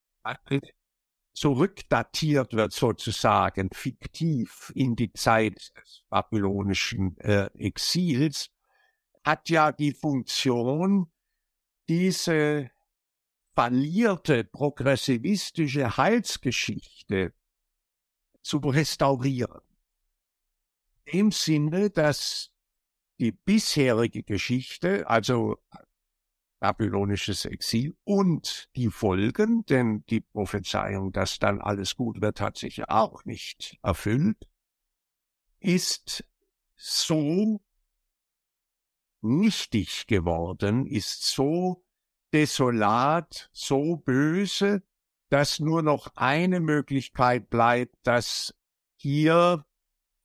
[1.38, 8.50] zurückdatiert wird sozusagen fiktiv in die Zeit des babylonischen äh, Exils,
[9.28, 11.12] hat ja die Funktion,
[11.86, 12.70] diese
[13.52, 17.34] verlierte progressivistische Heilsgeschichte
[18.40, 19.60] zu restaurieren.
[21.12, 22.52] Dem Sinne, dass
[23.18, 25.58] die bisherige Geschichte, also
[26.60, 32.88] babylonisches Exil und die Folgen, denn die Prophezeiung, dass dann alles gut wird, hat sich
[32.88, 34.48] auch nicht erfüllt,
[35.60, 36.24] ist
[36.76, 37.60] so
[39.20, 41.84] nichtig geworden, ist so
[42.32, 44.82] desolat, so böse,
[45.30, 48.54] dass nur noch eine Möglichkeit bleibt, dass
[48.96, 49.64] hier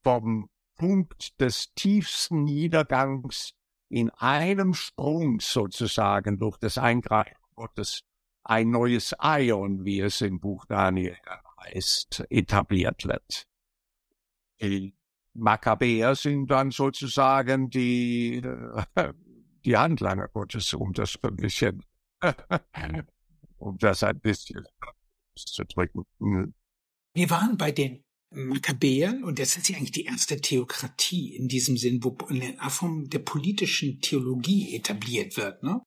[0.03, 3.53] vom Punkt des tiefsten Niedergangs
[3.89, 8.03] in einem Sprung sozusagen durch das Eingreifen Gottes
[8.43, 11.17] ein neues Ion, wie es im Buch Daniel
[11.61, 13.47] heißt, etabliert wird.
[15.33, 18.41] Makkabäer sind dann sozusagen die,
[19.65, 21.83] die Handlanger Gottes, um das ein bisschen,
[23.57, 24.63] um das ein bisschen
[25.35, 26.05] zu drücken.
[27.15, 31.77] Wir waren bei den Makkabäern, und das ist ja eigentlich die erste Theokratie in diesem
[31.77, 35.61] Sinn, wo eine Form der politischen Theologie etabliert wird.
[35.63, 35.81] Ne?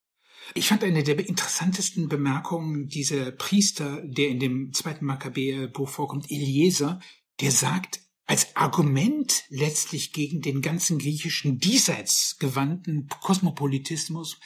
[0.55, 7.01] Ich fand eine der interessantesten Bemerkungen dieser Priester, der in dem zweiten Makkabäerbuch vorkommt, Eliezer,
[7.41, 14.39] der sagt, als Argument letztlich gegen den ganzen griechischen diesseitsgewandten Kosmopolitismus,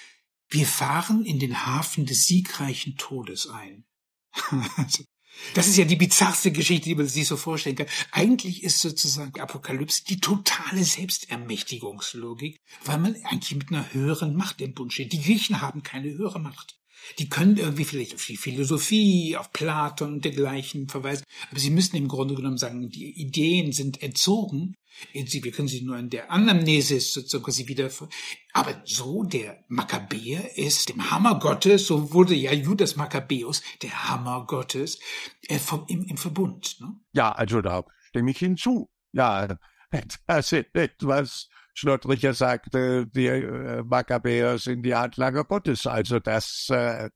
[0.49, 3.85] wir fahren in den Hafen des siegreichen Todes ein.
[5.55, 7.87] Das ist ja die bizarrste Geschichte, die man sich so vorstellen kann.
[8.11, 14.75] Eigentlich ist sozusagen Apokalypse die totale Selbstermächtigungslogik, weil man eigentlich mit einer höheren Macht im
[14.75, 15.13] Bund steht.
[15.13, 16.80] Die Griechen haben keine höhere Macht.
[17.19, 21.97] Die können irgendwie vielleicht auf die Philosophie, auf Platon und dergleichen verweisen, aber sie müssen
[21.97, 24.77] im Grunde genommen sagen, die Ideen sind entzogen.
[25.13, 27.89] Wir können sie nur in der Anamnesis sozusagen quasi wieder,
[28.53, 34.45] aber so der Makkabäer ist dem Hammer Gottes, so wurde ja Judas Makkabäus, der Hammer
[34.47, 34.99] Gottes,
[35.49, 36.77] äh, vom, im, im Verbund.
[36.81, 36.97] Ne?
[37.13, 38.91] Ja, also da stimme ich hinzu.
[39.13, 39.57] Ja,
[40.27, 45.87] das ist etwas, Schlottricher sagte, die äh, Makkabäer sind die Handlanger Gottes.
[45.87, 47.11] Also das, äh,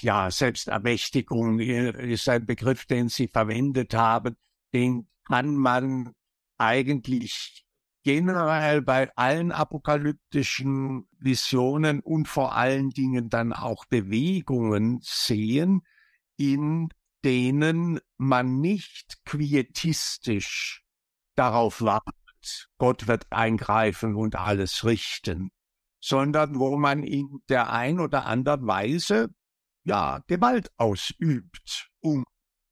[0.00, 4.36] ja, Selbstermächtigung ist ein Begriff, den Sie verwendet haben.
[4.72, 6.12] Den kann man
[6.58, 7.64] eigentlich
[8.02, 15.82] generell bei allen apokalyptischen Visionen und vor allen Dingen dann auch Bewegungen sehen,
[16.36, 16.88] in
[17.24, 20.84] denen man nicht quietistisch
[21.34, 22.14] darauf wartet,
[22.78, 25.50] Gott wird eingreifen und alles richten,
[26.00, 29.28] sondern wo man in der ein oder anderen Weise
[29.84, 32.24] ja Gewalt ausübt, um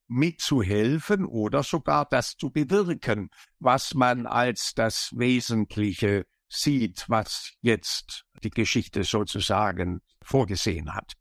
[0.08, 8.50] mitzuhelfen oder sogar das zu bewirken, was man als das Wesentliche sieht, was jetzt die
[8.50, 11.14] Geschichte sozusagen vorgesehen hat.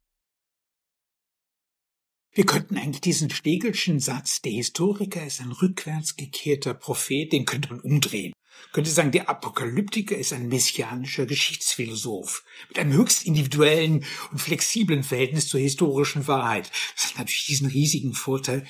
[2.31, 7.69] Wir könnten eigentlich diesen Stegelschen Satz, der Historiker ist ein rückwärts gekehrter Prophet, den könnte
[7.69, 8.33] man umdrehen.
[8.71, 15.47] Könnte sagen, der Apokalyptiker ist ein messianischer Geschichtsphilosoph mit einem höchst individuellen und flexiblen Verhältnis
[15.47, 16.71] zur historischen Wahrheit.
[16.95, 18.67] Das hat natürlich diesen riesigen Vorteil,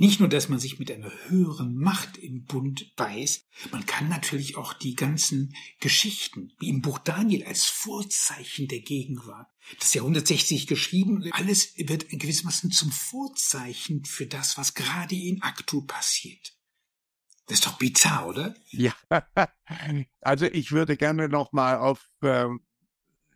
[0.00, 4.56] nicht nur, dass man sich mit einer höheren Macht im Bund beißt, man kann natürlich
[4.56, 10.66] auch die ganzen Geschichten, wie im Buch Daniel, als Vorzeichen der Gegenwart, das Jahr 160
[10.66, 16.56] geschrieben, alles wird gewissermaßen zum Vorzeichen für das, was gerade in Aktu passiert.
[17.50, 18.54] Das ist doch bizarr, oder?
[18.68, 18.92] Ja,
[20.20, 22.60] also ich würde gerne nochmal auf ähm,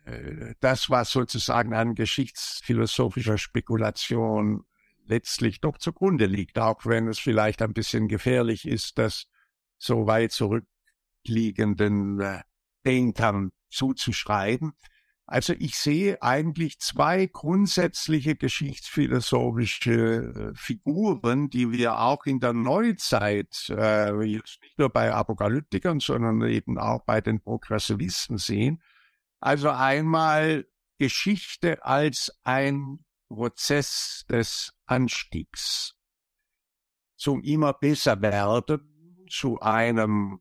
[0.05, 4.63] äh, das, was sozusagen an geschichtsphilosophischer Spekulation
[5.05, 9.27] letztlich doch zugrunde liegt, auch wenn es vielleicht ein bisschen gefährlich ist, das
[9.77, 12.41] so weit zurückliegenden äh,
[12.85, 14.77] Denkern zuzuschreiben.
[15.27, 23.67] Also ich sehe eigentlich zwei grundsätzliche geschichtsphilosophische äh, Figuren, die wir auch in der Neuzeit,
[23.69, 28.83] äh, jetzt nicht nur bei Apokalyptikern, sondern eben auch bei den Progressivisten sehen.
[29.39, 30.67] Also einmal
[30.99, 35.95] Geschichte als ein Prozess des Anstiegs
[37.17, 40.39] zum immer besser werden, zu einem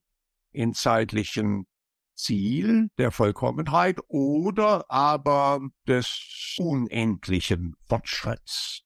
[0.53, 1.66] inzeitlichen
[2.14, 8.83] Ziel der Vollkommenheit oder aber des unendlichen Fortschritts.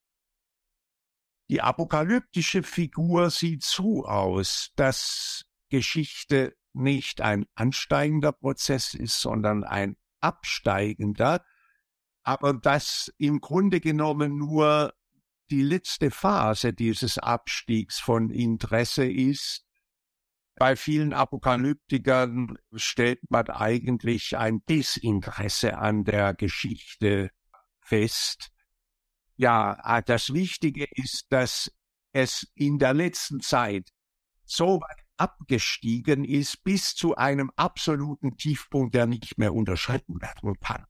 [1.50, 9.96] Die apokalyptische Figur sieht so aus, dass Geschichte nicht ein ansteigender Prozess ist, sondern ein
[10.20, 11.44] absteigender,
[12.22, 14.92] aber dass im Grunde genommen nur
[15.50, 19.64] die letzte Phase dieses Abstiegs von Interesse ist.
[20.58, 27.30] Bei vielen Apokalyptikern stellt man eigentlich ein Desinteresse an der Geschichte
[27.80, 28.50] fest.
[29.36, 31.70] Ja, ah, das Wichtige ist, dass
[32.12, 33.90] es in der letzten Zeit
[34.44, 40.86] so weit abgestiegen ist bis zu einem absoluten Tiefpunkt, der nicht mehr unterschritten werden kann.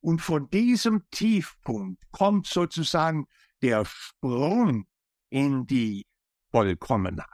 [0.00, 3.26] Und von diesem Tiefpunkt kommt sozusagen
[3.60, 4.86] der Sprung
[5.28, 6.06] in die
[6.50, 7.33] Vollkommenheit.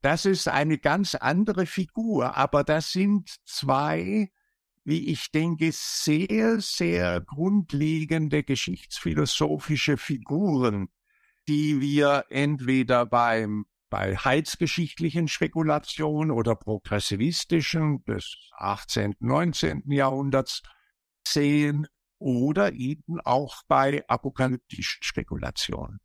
[0.00, 4.30] Das ist eine ganz andere Figur, aber das sind zwei,
[4.84, 10.88] wie ich denke, sehr, sehr grundlegende geschichtsphilosophische Figuren,
[11.48, 19.90] die wir entweder beim bei heilsgeschichtlichen Spekulationen oder progressivistischen des 18., 19.
[19.90, 20.62] Jahrhunderts
[21.26, 21.86] sehen
[22.18, 26.00] oder eben auch bei apokalyptischen Spekulationen.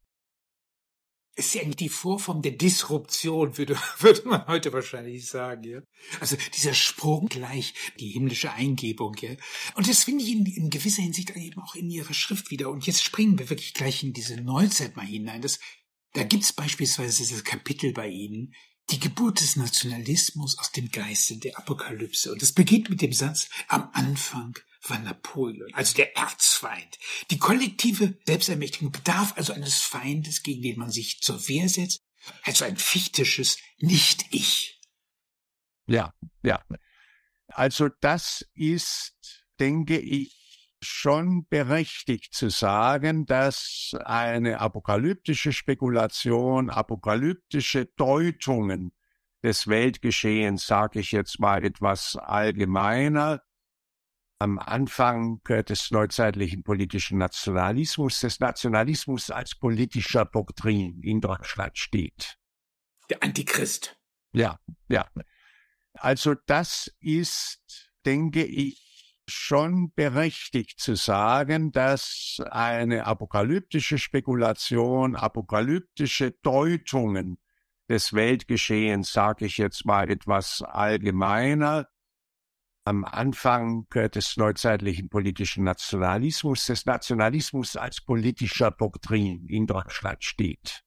[1.35, 5.81] Ist ja eigentlich die Vorform der Disruption, würde, würde man heute wahrscheinlich sagen, ja.
[6.19, 9.31] Also dieser Sprung gleich, die himmlische Eingebung, ja.
[9.75, 12.69] Und das finde ich in, in gewisser Hinsicht eben auch in ihrer Schrift wieder.
[12.69, 15.41] Und jetzt springen wir wirklich gleich in diese Neuzeit mal hinein.
[15.41, 15.59] Das,
[16.13, 18.53] da gibt's beispielsweise dieses Kapitel bei Ihnen,
[18.91, 22.31] die Geburt des Nationalismus aus dem Geiste der Apokalypse.
[22.31, 26.99] Und das beginnt mit dem Satz, am Anfang war Napoleon, also der Erzfeind.
[27.31, 32.01] Die kollektive Selbstermächtigung bedarf also eines Feindes, gegen den man sich zur Wehr setzt,
[32.43, 34.81] also ein fichtisches Nicht-Ich.
[35.87, 36.63] Ja, ja.
[37.47, 48.91] Also das ist, denke ich, schon berechtigt zu sagen, dass eine apokalyptische Spekulation, apokalyptische Deutungen
[49.43, 53.41] des Weltgeschehens, sage ich jetzt mal etwas allgemeiner,
[54.43, 62.37] am Anfang des neuzeitlichen politischen Nationalismus, des Nationalismus als politischer Doktrin in Deutschland steht.
[63.09, 63.97] Der Antichrist.
[64.33, 65.07] Ja, ja.
[65.93, 77.37] Also das ist, denke ich, schon berechtigt zu sagen, dass eine apokalyptische Spekulation, apokalyptische Deutungen
[77.87, 81.87] des Weltgeschehens, sage ich jetzt mal etwas allgemeiner,
[82.85, 90.83] am Anfang des neuzeitlichen politischen Nationalismus, des Nationalismus als politischer Doktrin in Deutschland steht.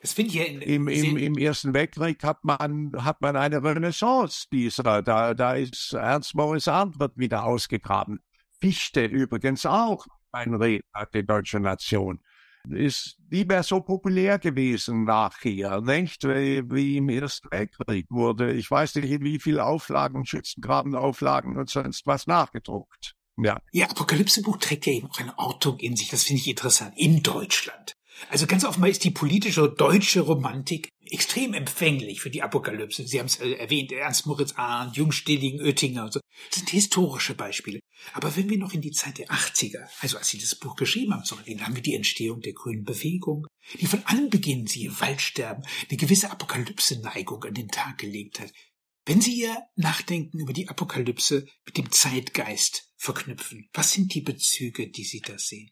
[0.00, 3.62] Das finde ich ja in, Im, im, Im Ersten Weltkrieg hat man, hat man eine
[3.62, 5.02] Renaissance dieser.
[5.02, 8.20] Da, da ist Ernst Morris Arndt wieder ausgegraben.
[8.60, 12.20] Fichte übrigens auch ein Redner der deutschen Nation.
[12.68, 16.24] Ist nie mehr so populär gewesen nachher, nicht?
[16.24, 18.52] Wie, wie im Ersten Weltkrieg wurde.
[18.52, 23.14] Ich weiß nicht, in wie viel Auflagen, Schützengrabenauflagen und sonst was nachgedruckt.
[23.38, 23.60] Ja.
[23.72, 26.10] Ihr Apokalypsebuch trägt ja eben auch eine Ortung in sich.
[26.10, 26.92] Das finde ich interessant.
[26.96, 27.94] In Deutschland.
[28.28, 33.06] Also ganz offenbar ist die politische deutsche Romantik extrem empfänglich für die Apokalypse.
[33.06, 36.20] Sie haben es äh, erwähnt, Ernst Moritz Arndt, Jungstilling, Oettinger und so.
[36.48, 37.80] Das sind historische Beispiele.
[38.12, 41.12] Aber wenn wir noch in die Zeit der 80er, also als Sie das Buch geschrieben
[41.12, 45.96] haben, zurückgehen, haben wir die Entstehung der grünen Bewegung, die von Anbeginn, Sie Waldsterben, eine
[45.96, 48.52] gewisse Apokalypse-Neigung an den Tag gelegt hat.
[49.04, 54.88] Wenn Sie Ihr Nachdenken über die Apokalypse mit dem Zeitgeist verknüpfen, was sind die Bezüge,
[54.88, 55.70] die Sie da sehen?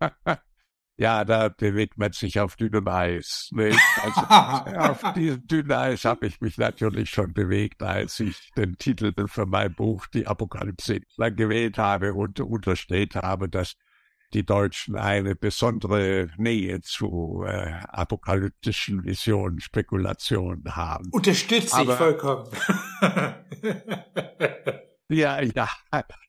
[0.96, 1.24] Ja.
[1.24, 3.48] Da bewegt man sich auf dünnem Eis.
[3.52, 3.78] Nicht?
[4.02, 4.20] Also,
[4.78, 9.46] auf diesem dünnen Eis habe ich mich natürlich schon bewegt, als ich den Titel für
[9.46, 13.74] mein Buch Die Apokalypse lang gewählt habe und unterstellt habe, dass
[14.32, 21.08] die Deutschen eine besondere Nähe zu äh, apokalyptischen Visionen, Spekulationen haben.
[21.12, 22.50] Unterstütze ich vollkommen.
[25.08, 25.68] Ja, ja,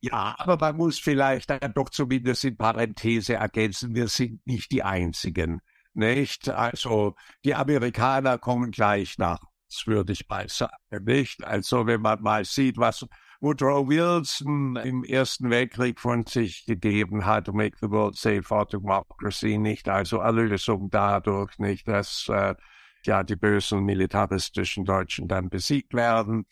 [0.02, 5.62] ja, aber man muss vielleicht doch zumindest in Parenthese ergänzen, wir sind nicht die Einzigen,
[5.96, 6.48] nicht?
[6.50, 10.76] Also, die Amerikaner kommen gleich nach, das würde ich mal sagen,
[11.06, 11.44] nicht?
[11.44, 13.04] Also, wenn man mal sieht, was
[13.40, 18.68] Woodrow Wilson im Ersten Weltkrieg von sich gegeben hat, to make the world safe for
[18.68, 19.90] democracy, nicht?
[19.90, 22.54] Also, Erlösung dadurch, nicht, dass, äh,
[23.06, 26.46] ja, die bösen militaristischen Deutschen dann besiegt werden,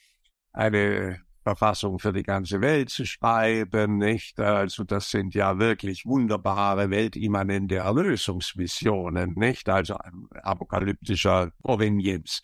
[0.53, 4.39] eine Verfassung für die ganze Welt zu schreiben, nicht?
[4.39, 9.69] Also das sind ja wirklich wunderbare weltimmanente Erlösungsmissionen, nicht?
[9.69, 9.95] Also
[10.41, 12.41] apokalyptischer Provenienz.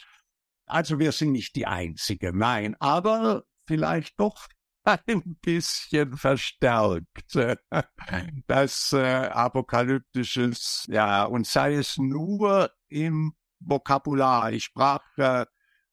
[0.68, 4.48] Also wir sind nicht die Einzige, nein, aber vielleicht doch
[4.84, 7.36] ein bisschen verstärkt.
[8.48, 14.52] Das äh, apokalyptisches, ja, und sei es nur im Vokabular.
[14.52, 15.46] Ich sprach äh,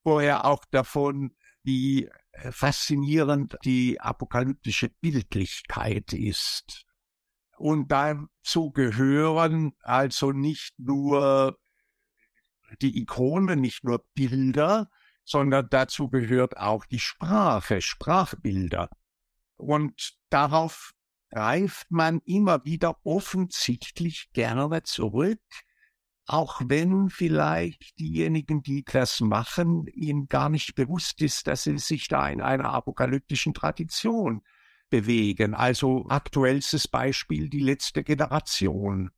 [0.02, 1.32] vorher auch davon,
[1.62, 2.08] wie
[2.50, 6.84] faszinierend die apokalyptische Bildlichkeit ist.
[7.56, 11.58] Und dazu gehören also nicht nur
[12.80, 14.90] die Ikone, nicht nur Bilder,
[15.24, 18.88] sondern dazu gehört auch die Sprache, Sprachbilder.
[19.56, 20.92] Und darauf
[21.30, 25.42] greift man immer wieder offensichtlich gerne zurück,
[26.28, 32.08] auch wenn vielleicht diejenigen, die das machen, ihnen gar nicht bewusst ist, dass sie sich
[32.08, 34.42] da in einer apokalyptischen Tradition
[34.90, 35.54] bewegen.
[35.54, 39.10] Also aktuellstes Beispiel die letzte Generation.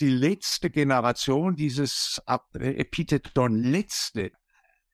[0.00, 2.22] Die letzte Generation, dieses
[2.54, 4.32] Epitheton letzte,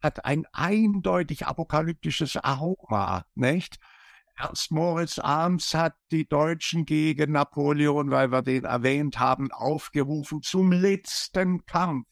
[0.02, 3.78] hat ein eindeutig apokalyptisches Aroma, nicht?
[4.38, 10.70] Ernst Moritz Arms hat die Deutschen gegen Napoleon, weil wir den erwähnt haben, aufgerufen zum
[10.70, 12.06] letzten Kampf.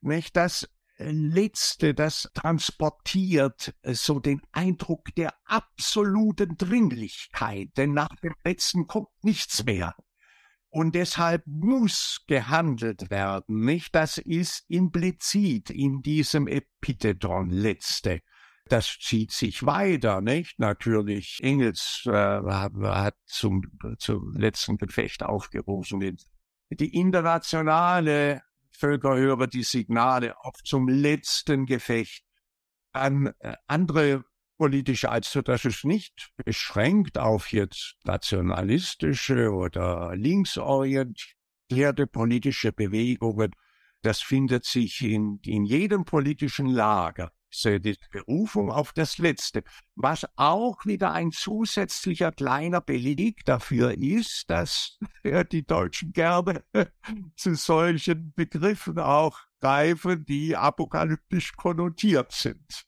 [0.00, 0.68] Nicht das
[0.98, 9.64] Letzte, das transportiert so den Eindruck der absoluten Dringlichkeit, denn nach dem Letzten kommt nichts
[9.64, 9.94] mehr.
[10.68, 13.94] Und deshalb muss gehandelt werden, nicht?
[13.94, 18.20] Das ist implizit in diesem Epitheton Letzte
[18.68, 20.58] das zieht sich weiter, nicht?
[20.58, 23.62] Natürlich, Engels äh, hat zum,
[23.98, 26.00] zum letzten Gefecht aufgerufen.
[26.70, 28.42] Die internationale
[28.72, 32.24] Völkerhörer die Signale auf zum letzten Gefecht
[32.92, 34.24] an äh, andere
[34.58, 43.52] politische, also das ist nicht beschränkt auf jetzt nationalistische oder linksorientierte politische Bewegungen.
[44.02, 47.30] Das findet sich in, in jedem politischen Lager
[47.62, 49.62] die Berufung auf das Letzte,
[49.94, 54.98] was auch wieder ein zusätzlicher kleiner Beleg dafür ist, dass
[55.52, 56.64] die Deutschen gerne
[57.36, 62.86] zu solchen Begriffen auch greifen, die apokalyptisch konnotiert sind.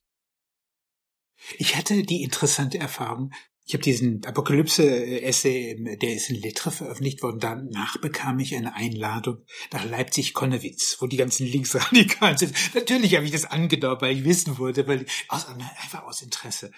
[1.56, 3.32] Ich hatte die interessante Erfahrung,
[3.68, 7.38] Ich habe diesen Apokalypse-Essay, der ist in Lettre veröffentlicht worden.
[7.38, 12.54] Danach bekam ich eine Einladung nach Leipzig-Konnewitz, wo die ganzen Linksradikalen sind.
[12.74, 15.46] Natürlich habe ich das angedauert, weil ich wissen wollte, weil aus,
[15.82, 16.70] einfach aus Interesse.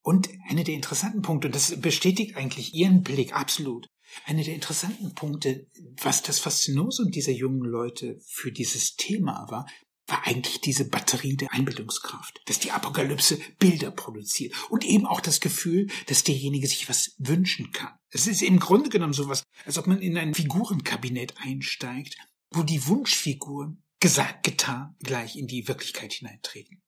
[0.00, 3.88] Und einer der interessanten Punkte, und das bestätigt eigentlich Ihren Blick absolut,
[4.24, 5.66] einer der interessanten Punkte,
[6.00, 9.66] was das Faszinosum dieser jungen Leute für dieses Thema war,
[10.08, 15.40] war eigentlich diese Batterie der Einbildungskraft, dass die Apokalypse Bilder produziert und eben auch das
[15.40, 17.92] Gefühl, dass derjenige sich was wünschen kann.
[18.10, 22.16] Es ist im Grunde genommen sowas, als ob man in ein Figurenkabinett einsteigt,
[22.50, 26.82] wo die Wunschfiguren gesagt, getan, gleich in die Wirklichkeit hineintreten.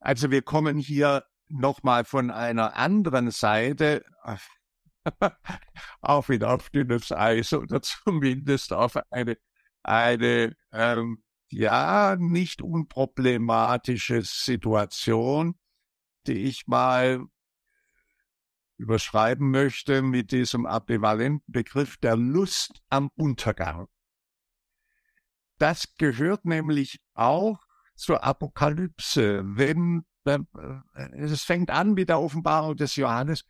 [0.00, 4.04] Also wir kommen hier nochmal von einer anderen Seite,
[6.00, 9.38] auch wieder auf dünnes Eis oder zumindest auf eine,
[9.82, 11.23] eine ähm,
[11.54, 15.54] ja, nicht unproblematische Situation,
[16.26, 17.24] die ich mal
[18.76, 23.86] überschreiben möchte mit diesem ambivalenten Begriff der Lust am Untergang.
[25.58, 27.60] Das gehört nämlich auch
[27.94, 29.42] zur Apokalypse.
[29.44, 30.40] Wenn, äh,
[31.12, 33.44] es fängt an mit der Offenbarung des Johannes,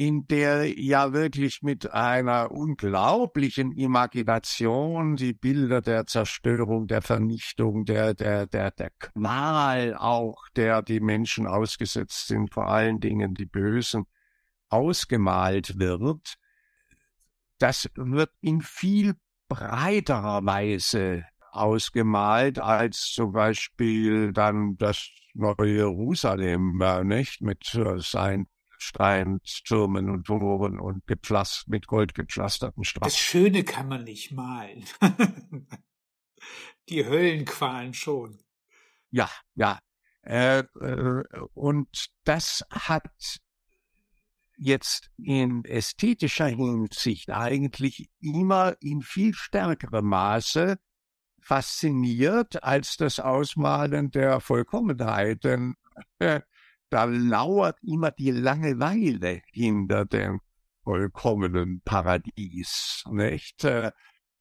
[0.00, 8.14] in der ja wirklich mit einer unglaublichen Imagination die Bilder der Zerstörung, der Vernichtung, der,
[8.14, 14.06] der, der, der Qual auch, der die Menschen ausgesetzt sind, vor allen Dingen die Bösen,
[14.70, 16.36] ausgemalt wird.
[17.58, 19.16] Das wird in viel
[19.50, 28.46] breiterer Weise ausgemalt als zum Beispiel dann das neue Jerusalem, nicht mit äh, seinen
[28.82, 33.04] Steinstürmen und Toren und gepflast, mit Gold gepflasterten Straßen.
[33.04, 34.84] Das Schöne kann man nicht malen.
[36.88, 38.38] Die Höllenqualen schon.
[39.10, 39.78] Ja, ja.
[40.22, 41.24] Äh, äh,
[41.54, 43.40] und das hat
[44.56, 50.78] jetzt in ästhetischer Hinsicht eigentlich immer in viel stärkerem Maße
[51.40, 55.44] fasziniert als das Ausmalen der Vollkommenheit.
[55.44, 55.74] Denn
[56.18, 56.40] äh,
[56.90, 60.40] da lauert immer die Langeweile hinter dem
[60.84, 63.64] vollkommenen Paradies, nicht?
[63.64, 63.92] Äh,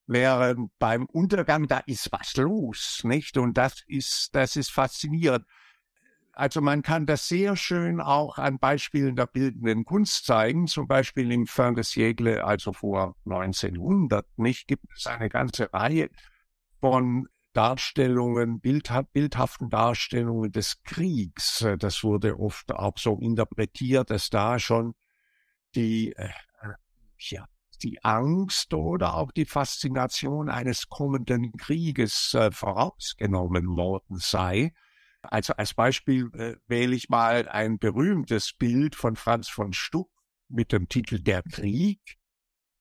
[0.08, 3.38] während beim Untergang, da ist was los, nicht?
[3.38, 5.46] Und das ist, das ist faszinierend.
[6.34, 11.32] Also man kann das sehr schön auch an Beispielen der bildenden Kunst zeigen, zum Beispiel
[11.32, 14.68] im Fin de siècle, also vor 1900, nicht?
[14.68, 16.10] Gibt es eine ganze Reihe
[16.80, 21.62] von Darstellungen, bildhaften Darstellungen des Kriegs.
[21.62, 24.94] Äh, das wurde oft auch so interpretiert, dass da schon
[25.76, 26.30] die, äh,
[27.18, 27.46] ja,
[27.82, 34.74] die Angst oder auch die Faszination eines kommenden Krieges äh, vorausgenommen worden sei.
[35.22, 40.10] Also als Beispiel äh, wähle ich mal ein berühmtes Bild von Franz von Stuck
[40.48, 42.18] mit dem Titel Der Krieg.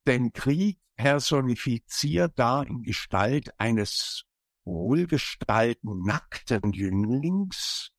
[0.06, 4.24] Denn Krieg personifiziert da in Gestalt eines
[4.68, 7.90] wohlgestalten, nackten Jünglings,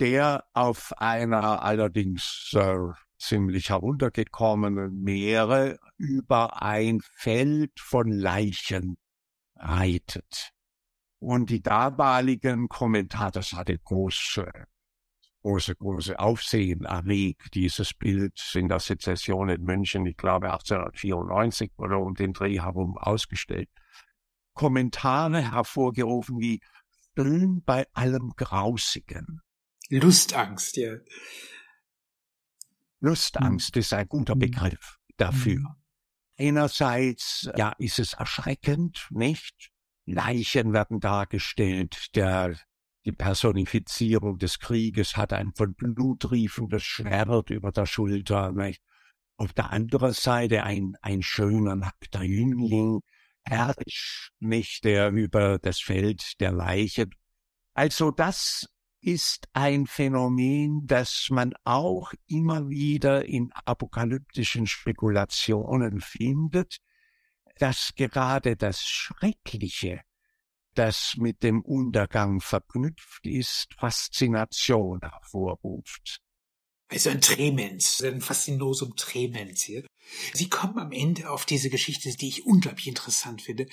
[0.00, 2.76] der auf einer allerdings äh,
[3.18, 8.98] ziemlich heruntergekommenen Meere über ein Feld von Leichen
[9.56, 10.50] reitet.
[11.20, 14.50] Und die damaligen Kommentare, das hatte große,
[15.42, 21.98] große, große Aufsehen erregt, dieses Bild in der Sezession in München, ich glaube 1894 oder
[21.98, 23.70] um den Dreh herum ausgestellt.
[24.54, 26.60] Kommentare hervorgerufen wie
[27.10, 29.40] Stillen bei allem Grausigen.
[29.90, 30.94] Lustangst, ja.
[33.00, 33.80] Lustangst hm.
[33.80, 34.40] ist ein guter hm.
[34.40, 35.58] Begriff dafür.
[35.58, 35.76] Hm.
[36.36, 39.70] Einerseits, ja, ist es erschreckend, nicht?
[40.06, 42.56] Leichen werden dargestellt, der,
[43.04, 48.82] die Personifizierung des Krieges hat ein von Blut triefendes Schwert über der Schulter, nicht?
[49.36, 53.00] Auf der anderen Seite ein, ein schöner, nackter Jüngling,
[53.44, 57.06] herrlich, nicht der über das Feld der Leiche.
[57.74, 58.66] Also das
[59.00, 66.78] ist ein Phänomen, das man auch immer wieder in apokalyptischen Spekulationen findet,
[67.58, 70.00] dass gerade das Schreckliche,
[70.74, 76.23] das mit dem Untergang verknüpft ist, Faszination hervorruft.
[76.94, 79.84] Also ein Tremens, ein Faszinosum Tremens hier.
[80.32, 83.66] Sie kommen am Ende auf diese Geschichte, die ich unglaublich interessant finde.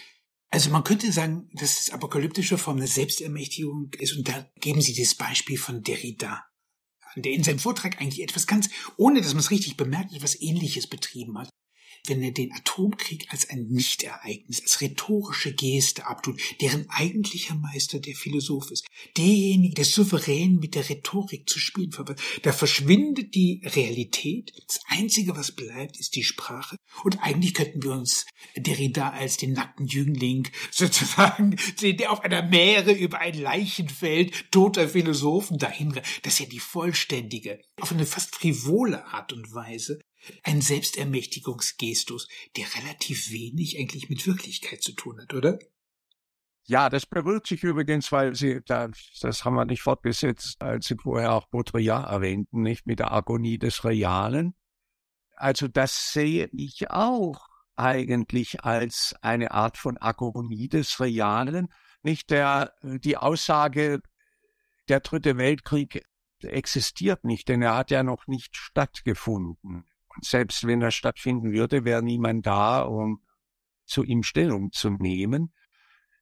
[0.49, 4.99] Also man könnte sagen, dass das apokalyptische Form der Selbstermächtigung ist und da geben Sie
[4.99, 6.43] das Beispiel von Derrida,
[7.15, 10.87] der in seinem Vortrag eigentlich etwas ganz, ohne dass man es richtig bemerkt, etwas Ähnliches
[10.87, 11.49] betrieben hat.
[12.07, 18.15] Wenn er den Atomkrieg als ein Nichtereignis, als rhetorische Geste abtut, deren eigentlicher Meister der
[18.15, 18.87] Philosoph ist,
[19.17, 24.51] derjenige, der souverän mit der Rhetorik zu spielen verwirrt, da verschwindet die Realität.
[24.67, 26.77] Das Einzige, was bleibt, ist die Sprache.
[27.03, 28.25] Und eigentlich könnten wir uns
[28.55, 34.89] Derrida als den nackten Jüngling sozusagen sehen, der auf einer Meere über ein Leichenfeld toter
[34.89, 35.93] Philosophen dahin,
[36.23, 39.99] das ist ja die vollständige, auf eine fast frivole Art und Weise
[40.43, 45.59] ein Selbstermächtigungsgestus, der relativ wenig eigentlich mit Wirklichkeit zu tun hat, oder?
[46.65, 51.33] Ja, das berührt sich übrigens, weil Sie, das, haben wir nicht fortgesetzt, als Sie vorher
[51.33, 54.53] auch Baudrillard erwähnten, nicht mit der Agonie des Realen.
[55.35, 61.67] Also das sehe ich auch eigentlich als eine Art von Agonie des Realen.
[62.03, 64.01] Nicht der, die Aussage,
[64.87, 66.05] der dritte Weltkrieg
[66.41, 69.85] existiert nicht, denn er hat ja noch nicht stattgefunden.
[70.15, 73.21] Und selbst wenn er stattfinden würde, wäre niemand da, um
[73.85, 75.53] zu ihm Stellung zu nehmen.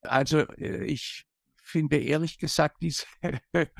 [0.01, 1.25] Also äh, ich
[1.61, 3.05] finde ehrlich gesagt diese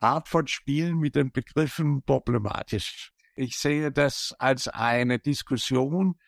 [0.00, 3.12] Art von Spielen mit den Begriffen problematisch.
[3.34, 6.18] Ich sehe das als eine Diskussion,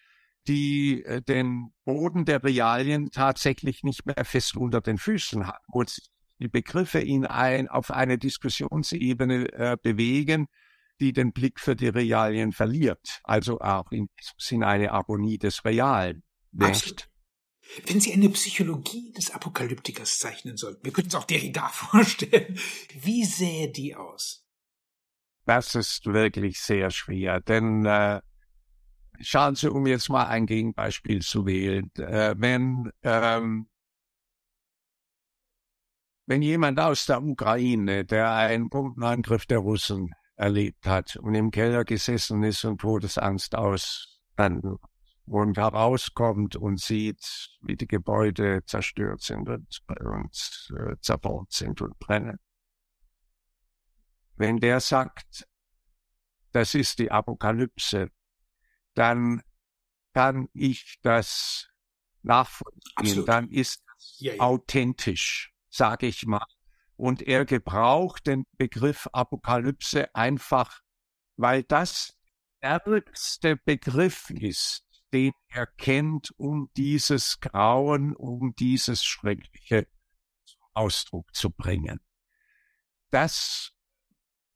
[0.47, 5.85] die äh, den Boden der Realien tatsächlich nicht mehr fest unter den Füßen hat, wo
[6.39, 10.47] die Begriffe ihn ein, auf eine Diskussionsebene äh, bewegen,
[11.01, 13.21] die den Blick für die Realien verliert.
[13.25, 16.23] Also auch in diesem Sinne eine Agonie des Realen.
[16.53, 17.11] Nicht?
[17.87, 22.59] Wenn Sie eine Psychologie des Apokalyptikers zeichnen sollten, wir könnten es auch Derrida vorstellen,
[23.01, 24.45] wie sähe die aus?
[25.47, 28.21] Das ist wirklich sehr schwer, denn äh,
[29.21, 33.69] schauen Sie, um jetzt mal ein Gegenbeispiel zu wählen, äh, wenn ähm,
[36.27, 41.85] wenn jemand aus der Ukraine, der einen Bombenangriff der Russen erlebt hat und im Keller
[41.85, 44.19] gesessen ist und Todesangst aus
[45.27, 51.83] und herauskommt und sieht, wie die Gebäude zerstört sind und bei uns äh, zerbaut sind
[51.83, 52.39] und brennen.
[54.37, 55.47] Wenn der sagt,
[56.53, 58.09] das ist die Apokalypse,
[58.95, 59.43] dann
[60.15, 61.69] kann ich das
[62.23, 62.93] nachvollziehen.
[62.97, 63.29] Absolut.
[63.29, 63.85] Dann ist
[64.17, 64.41] ja, ja.
[64.41, 66.47] authentisch, sage ich mal.
[67.01, 70.81] Und er gebraucht den Begriff Apokalypse einfach,
[71.39, 72.15] weil das
[72.61, 79.89] der ärgste Begriff ist, den er kennt, um dieses Grauen, um dieses Schreckliche
[80.45, 82.01] zum Ausdruck zu bringen.
[83.09, 83.73] Das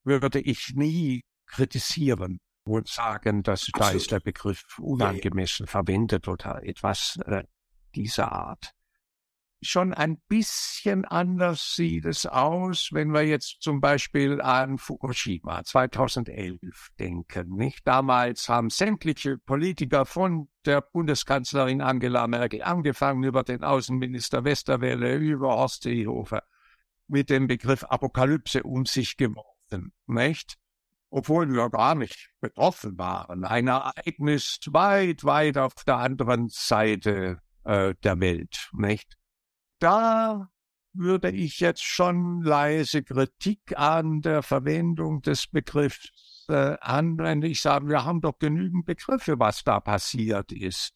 [0.03, 7.19] würde ich nie kritisieren und sagen, dass da ist der Begriff unangemessen verwendet oder etwas
[7.25, 7.45] äh,
[7.95, 8.75] dieser Art
[9.67, 16.91] schon ein bisschen anders sieht es aus, wenn wir jetzt zum Beispiel an Fukushima 2011
[16.99, 17.57] denken.
[17.57, 25.17] Nicht damals haben sämtliche Politiker von der Bundeskanzlerin Angela Merkel angefangen über den Außenminister Westerwelle
[25.17, 26.43] über Horst Seehofer
[27.09, 30.57] mit dem Begriff Apokalypse um sich geworfen, nicht?
[31.11, 33.45] Obwohl wir gar nicht betroffen waren.
[33.45, 39.17] Ein Ereignis weit, weit auf der anderen Seite äh, der Welt, nicht?
[39.79, 40.51] Da
[40.93, 47.51] würde ich jetzt schon leise Kritik an der Verwendung des Begriffs äh, anwenden.
[47.51, 50.93] Ich sage, wir haben doch genügend Begriffe, was da passiert ist.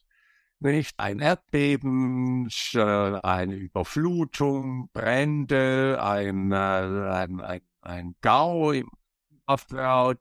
[0.59, 8.89] Nicht ein Erdbeben, äh, eine Überflutung, Brände, ein, äh, ein, ein, ein Gau im
[9.45, 10.13] Aufbau,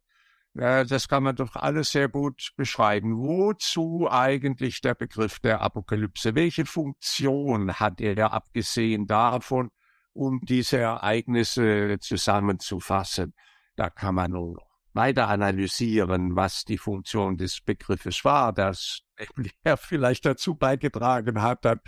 [0.59, 3.17] das kann man doch alles sehr gut beschreiben.
[3.17, 6.35] Wozu eigentlich der Begriff der Apokalypse?
[6.35, 9.71] Welche Funktion hat er abgesehen davon,
[10.15, 13.35] um diese Ereignisse zusammenzufassen?
[13.77, 14.59] Da kann man nur
[14.95, 19.03] weiter analysieren, was die Funktion des Begriffes war, das
[19.63, 21.81] er vielleicht dazu beigetragen hat, dann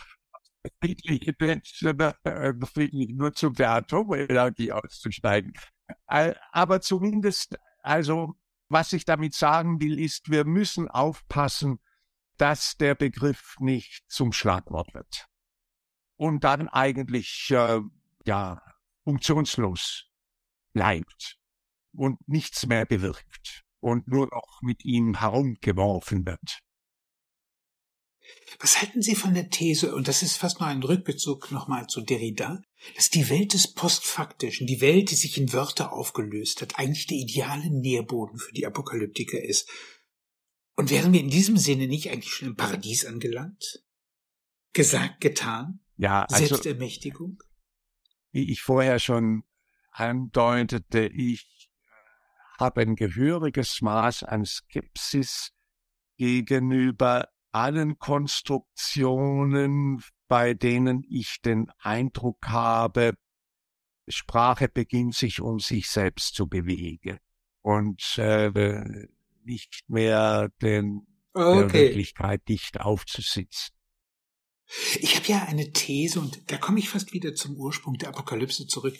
[0.80, 5.54] friedliche Menschen äh, friedliche Nutzung der Atomenergie auszusteigen.
[6.06, 8.36] Aber zumindest, also
[8.70, 11.80] was ich damit sagen will, ist, wir müssen aufpassen,
[12.38, 15.26] dass der Begriff nicht zum Schlagwort wird
[16.16, 17.80] und dann eigentlich äh,
[18.24, 18.62] ja
[19.04, 20.06] funktionslos
[20.72, 21.38] bleibt
[21.92, 26.60] und nichts mehr bewirkt und nur noch mit ihm herumgeworfen wird.
[28.60, 32.00] Was halten Sie von der These, und das ist fast nur ein Rückbezug nochmal zu
[32.02, 32.62] Derrida,
[32.96, 37.18] dass die Welt des Postfaktischen, die Welt, die sich in Wörter aufgelöst hat, eigentlich der
[37.18, 39.68] ideale Nährboden für die Apokalyptiker ist?
[40.76, 43.82] Und wären wir in diesem Sinne nicht eigentlich schon im Paradies angelangt?
[44.72, 45.80] Gesagt, getan?
[45.96, 47.38] Ja, also, Selbstermächtigung?
[48.32, 49.42] Wie ich vorher schon
[49.90, 51.70] andeutete, ich
[52.58, 55.52] habe ein gehöriges Maß an Skepsis
[56.16, 63.14] gegenüber allen Konstruktionen, bei denen ich den Eindruck habe,
[64.06, 67.18] Sprache beginnt sich um sich selbst zu bewegen
[67.62, 69.08] und äh,
[69.42, 71.04] nicht mehr den,
[71.34, 71.58] okay.
[71.58, 73.74] der Wirklichkeit dicht aufzusitzen.
[75.00, 78.68] Ich habe ja eine These und da komme ich fast wieder zum Ursprung der Apokalypse
[78.68, 78.96] zurück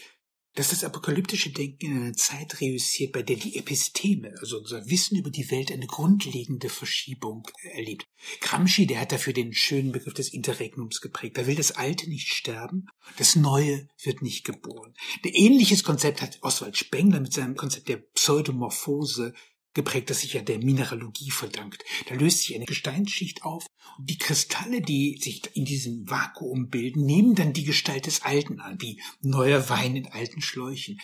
[0.55, 5.17] dass das apokalyptische Denken in einer Zeit reüssiert, bei der die Episteme, also unser Wissen
[5.17, 8.07] über die Welt, eine grundlegende Verschiebung erlebt.
[8.41, 11.39] Gramsci, der hat dafür den schönen Begriff des Interregnums geprägt.
[11.39, 12.87] Da will das Alte nicht sterben,
[13.17, 14.95] das Neue wird nicht geboren.
[15.25, 19.35] Ein ähnliches Konzept hat Oswald Spengler mit seinem Konzept der Pseudomorphose
[19.75, 21.85] geprägt, das sich ja der Mineralogie verdankt.
[22.09, 23.67] Da löst sich eine Gesteinsschicht auf
[23.99, 28.61] und die Kristalle, die sich in diesem Vakuum bilden, nehmen dann die Gestalt des Alten
[28.61, 30.99] an, wie neuer Wein in alten Schläuchen.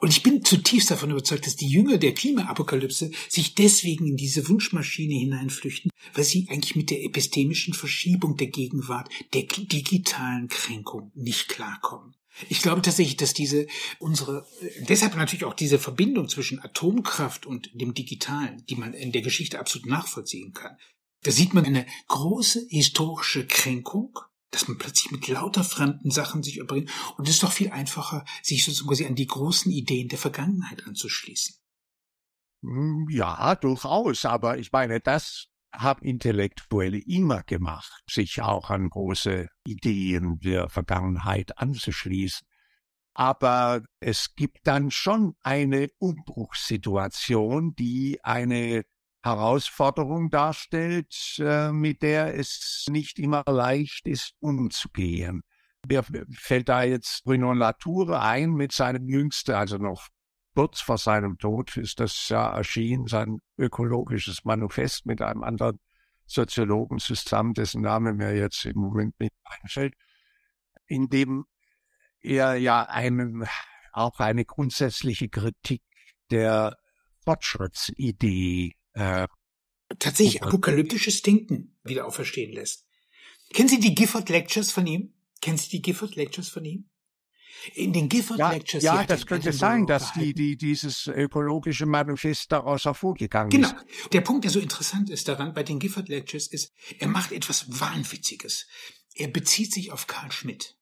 [0.00, 4.48] Und ich bin zutiefst davon überzeugt, dass die Jünger der Klimaapokalypse sich deswegen in diese
[4.48, 11.48] Wunschmaschine hineinflüchten, weil sie eigentlich mit der epistemischen Verschiebung der Gegenwart, der digitalen Kränkung nicht
[11.48, 12.14] klarkommen.
[12.48, 13.66] Ich glaube tatsächlich, dass diese
[13.98, 14.46] unsere
[14.88, 19.58] deshalb natürlich auch diese Verbindung zwischen Atomkraft und dem Digitalen, die man in der Geschichte
[19.58, 20.76] absolut nachvollziehen kann.
[21.22, 24.18] Da sieht man eine große historische Kränkung,
[24.50, 28.24] dass man plötzlich mit lauter fremden Sachen sich überbringt und es ist doch viel einfacher,
[28.42, 31.56] sich sozusagen an die großen Ideen der Vergangenheit anzuschließen.
[32.62, 39.48] Hm, ja, durchaus, aber ich meine, das haben Intellektuelle immer gemacht, sich auch an große
[39.64, 42.46] Ideen der Vergangenheit anzuschließen.
[43.14, 48.84] Aber es gibt dann schon eine Umbruchssituation, die eine
[49.22, 55.42] Herausforderung darstellt, äh, mit der es nicht immer leicht ist, umzugehen.
[55.86, 60.08] Mir fällt da jetzt Bruno Latour ein mit seinem jüngsten, also noch
[60.54, 65.78] kurz vor seinem Tod ist das ja erschienen, sein ökologisches Manifest mit einem anderen
[66.26, 69.94] Soziologen zusammen, dessen Name mir jetzt im Moment nicht einfällt,
[70.86, 71.44] in dem
[72.20, 73.46] er ja einen,
[73.92, 75.82] auch eine grundsätzliche Kritik
[76.30, 76.76] der
[77.24, 79.26] Fortschrittsidee äh,
[79.98, 82.86] tatsächlich apokalyptisches Denken wieder auferstehen lässt.
[83.52, 85.14] Kennen Sie die Gifford Lectures von ihm?
[85.40, 86.89] Kennen Sie die Gifford Lectures von ihm?
[87.74, 88.82] In den Gifford ja, Lectures.
[88.82, 93.68] Ja, das könnte sein, dass die, die, dieses ökologische Manifest daraus hervorgegangen genau.
[93.68, 93.76] ist.
[93.76, 94.08] Genau.
[94.12, 97.80] Der Punkt, der so interessant ist daran bei den Gifford Lectures, ist, er macht etwas
[97.80, 98.66] Wahnwitziges.
[99.14, 100.76] Er bezieht sich auf Karl Schmidt.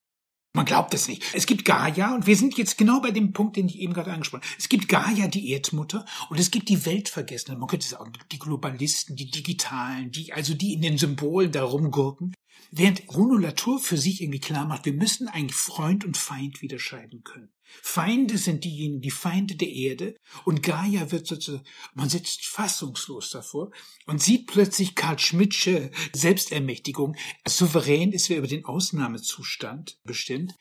[0.55, 1.23] Man glaubt es nicht.
[1.35, 4.13] Es gibt Gaia, und wir sind jetzt genau bei dem Punkt, den ich eben gerade
[4.13, 4.55] angesprochen habe.
[4.59, 7.61] Es gibt Gaia, die Erdmutter, und es gibt die Weltvergessenen.
[7.61, 12.35] Man könnte sagen, die Globalisten, die Digitalen, die, also die in den Symbolen da rumgurken.
[12.71, 16.79] Während Bruno Latour für sich irgendwie klar macht, wir müssen eigentlich Freund und Feind wieder
[16.79, 17.51] scheiden können.
[17.83, 21.65] Feinde sind diejenigen, die Feinde der Erde und Gaia wird sozusagen,
[21.95, 23.71] man sitzt fassungslos davor
[24.07, 27.17] und sieht plötzlich Karl Schmidtsche Selbstermächtigung.
[27.47, 30.55] Souverän ist wer über den Ausnahmezustand bestimmt.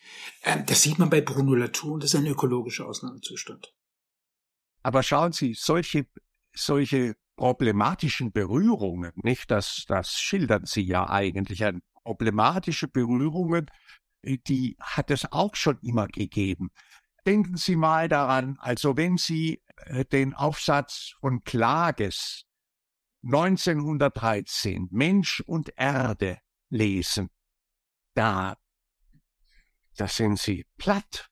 [0.43, 3.74] Ähm, das sieht man bei Bruno Latour und das ist ein ökologischer Ausnahmezustand.
[4.84, 6.08] Aber schauen Sie, solche,
[6.55, 9.51] solche problematischen Berührungen, nicht?
[9.51, 11.64] Das, das schildern Sie ja eigentlich.
[12.03, 13.70] Problematische Berührungen,
[14.24, 16.70] die hat es auch schon immer gegeben.
[17.28, 22.45] Denken Sie mal daran, also wenn Sie äh, den Aufsatz von Klages
[23.21, 27.30] 1913 Mensch und Erde lesen,
[28.13, 28.55] da,
[29.97, 31.30] da sind Sie platt.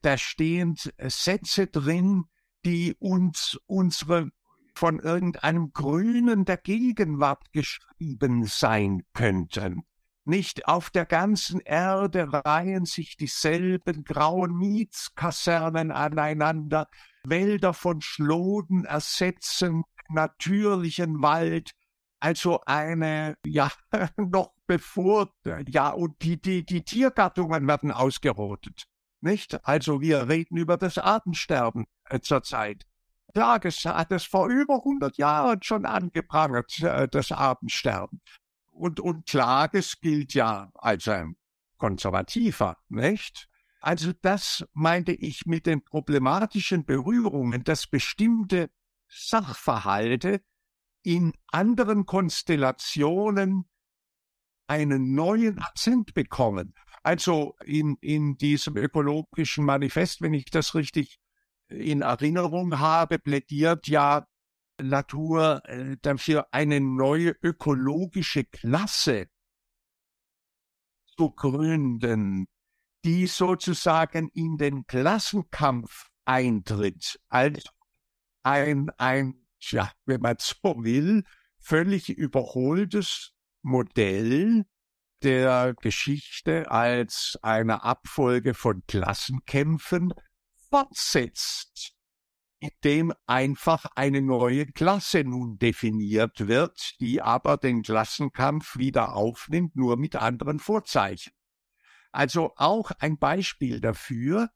[0.00, 2.24] Da stehen Sätze drin,
[2.64, 4.30] die uns unsere
[4.74, 9.82] von irgendeinem Grünen der Gegenwart geschrieben sein könnten.
[10.28, 16.88] Nicht auf der ganzen Erde reihen sich dieselben grauen Mietskasernen aneinander,
[17.22, 21.70] Wälder von Schloden ersetzen natürlichen Wald,
[22.18, 23.70] also eine, ja,
[24.16, 25.32] noch bevor,
[25.68, 28.86] ja, und die, die, die Tiergattungen werden ausgerottet,
[29.20, 29.64] nicht?
[29.64, 32.84] Also wir reden über das Artensterben äh, zurzeit.
[33.32, 38.20] Klages hat es vor über 100 Jahren schon angeprangert, äh, das Abendsterben.
[38.76, 41.36] Und, und Klages gilt ja als ein
[41.78, 43.48] konservativer, nicht?
[43.80, 48.70] Also das meinte ich mit den problematischen Berührungen, dass bestimmte
[49.08, 50.42] Sachverhalte
[51.02, 53.68] in anderen Konstellationen
[54.66, 56.74] einen neuen Akzent bekommen.
[57.02, 61.18] Also in, in diesem ökologischen Manifest, wenn ich das richtig
[61.68, 64.26] in Erinnerung habe, plädiert ja
[64.78, 69.28] Latour äh, dafür, eine neue ökologische Klasse
[71.16, 72.46] zu gründen,
[73.04, 77.64] die sozusagen in den Klassenkampf eintritt, als
[78.42, 81.24] ein, ein, ja, wenn man so will,
[81.58, 84.64] völlig überholtes Modell
[85.22, 90.12] der Geschichte als eine Abfolge von Klassenkämpfen
[90.68, 91.95] fortsetzt,
[92.58, 99.96] indem einfach eine neue Klasse nun definiert wird, die aber den Klassenkampf wieder aufnimmt, nur
[99.96, 101.32] mit anderen Vorzeichen.
[102.12, 104.50] Also auch ein Beispiel dafür,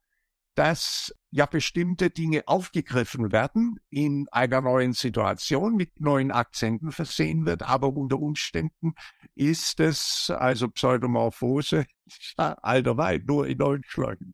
[0.54, 7.62] dass ja bestimmte Dinge aufgegriffen werden, in einer neuen Situation mit neuen Akzenten versehen wird,
[7.62, 8.94] aber unter Umständen
[9.34, 11.86] ist es, also Pseudomorphose,
[12.36, 14.32] alter Wein, nur in neuen Schlagen.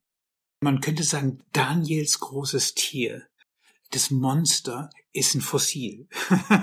[0.61, 3.27] Man könnte sagen, Daniels großes Tier,
[3.91, 6.09] das Monster, ist ein Fossil.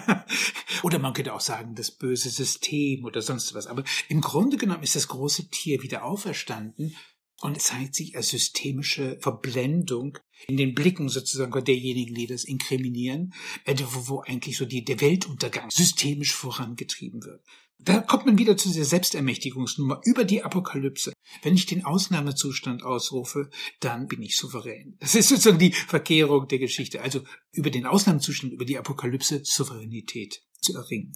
[0.83, 3.67] oder man könnte auch sagen, das böse System oder sonst was.
[3.67, 6.95] Aber im Grunde genommen ist das große Tier wieder auferstanden
[7.41, 10.17] und zeigt sich als systemische Verblendung
[10.47, 13.33] in den Blicken sozusagen derjenigen, die das inkriminieren,
[13.65, 17.43] äh, wo, eigentlich so die, der Weltuntergang systemisch vorangetrieben wird.
[17.85, 21.11] Da kommt man wieder zu dieser Selbstermächtigungsnummer über die Apokalypse.
[21.41, 23.49] Wenn ich den Ausnahmezustand ausrufe,
[23.81, 24.95] dann bin ich souverän.
[24.99, 27.01] Das ist sozusagen die Verkehrung der Geschichte.
[27.01, 31.11] Also über den Ausnahmezustand, über die Apokalypse Souveränität zu erringen.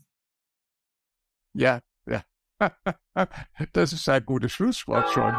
[1.54, 2.26] Ja, ja.
[3.74, 5.34] Das ist ein gutes Schlusswort schon.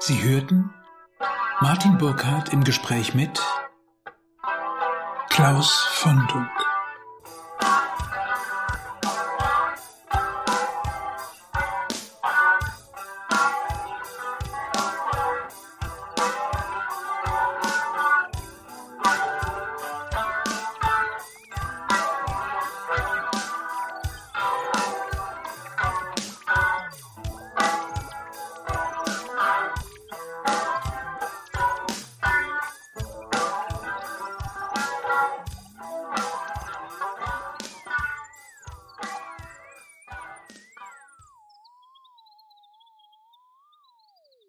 [0.00, 0.72] Sie hörten
[1.62, 3.38] Martin Burkhardt im Gespräch mit
[5.28, 6.59] Klaus von Dunk.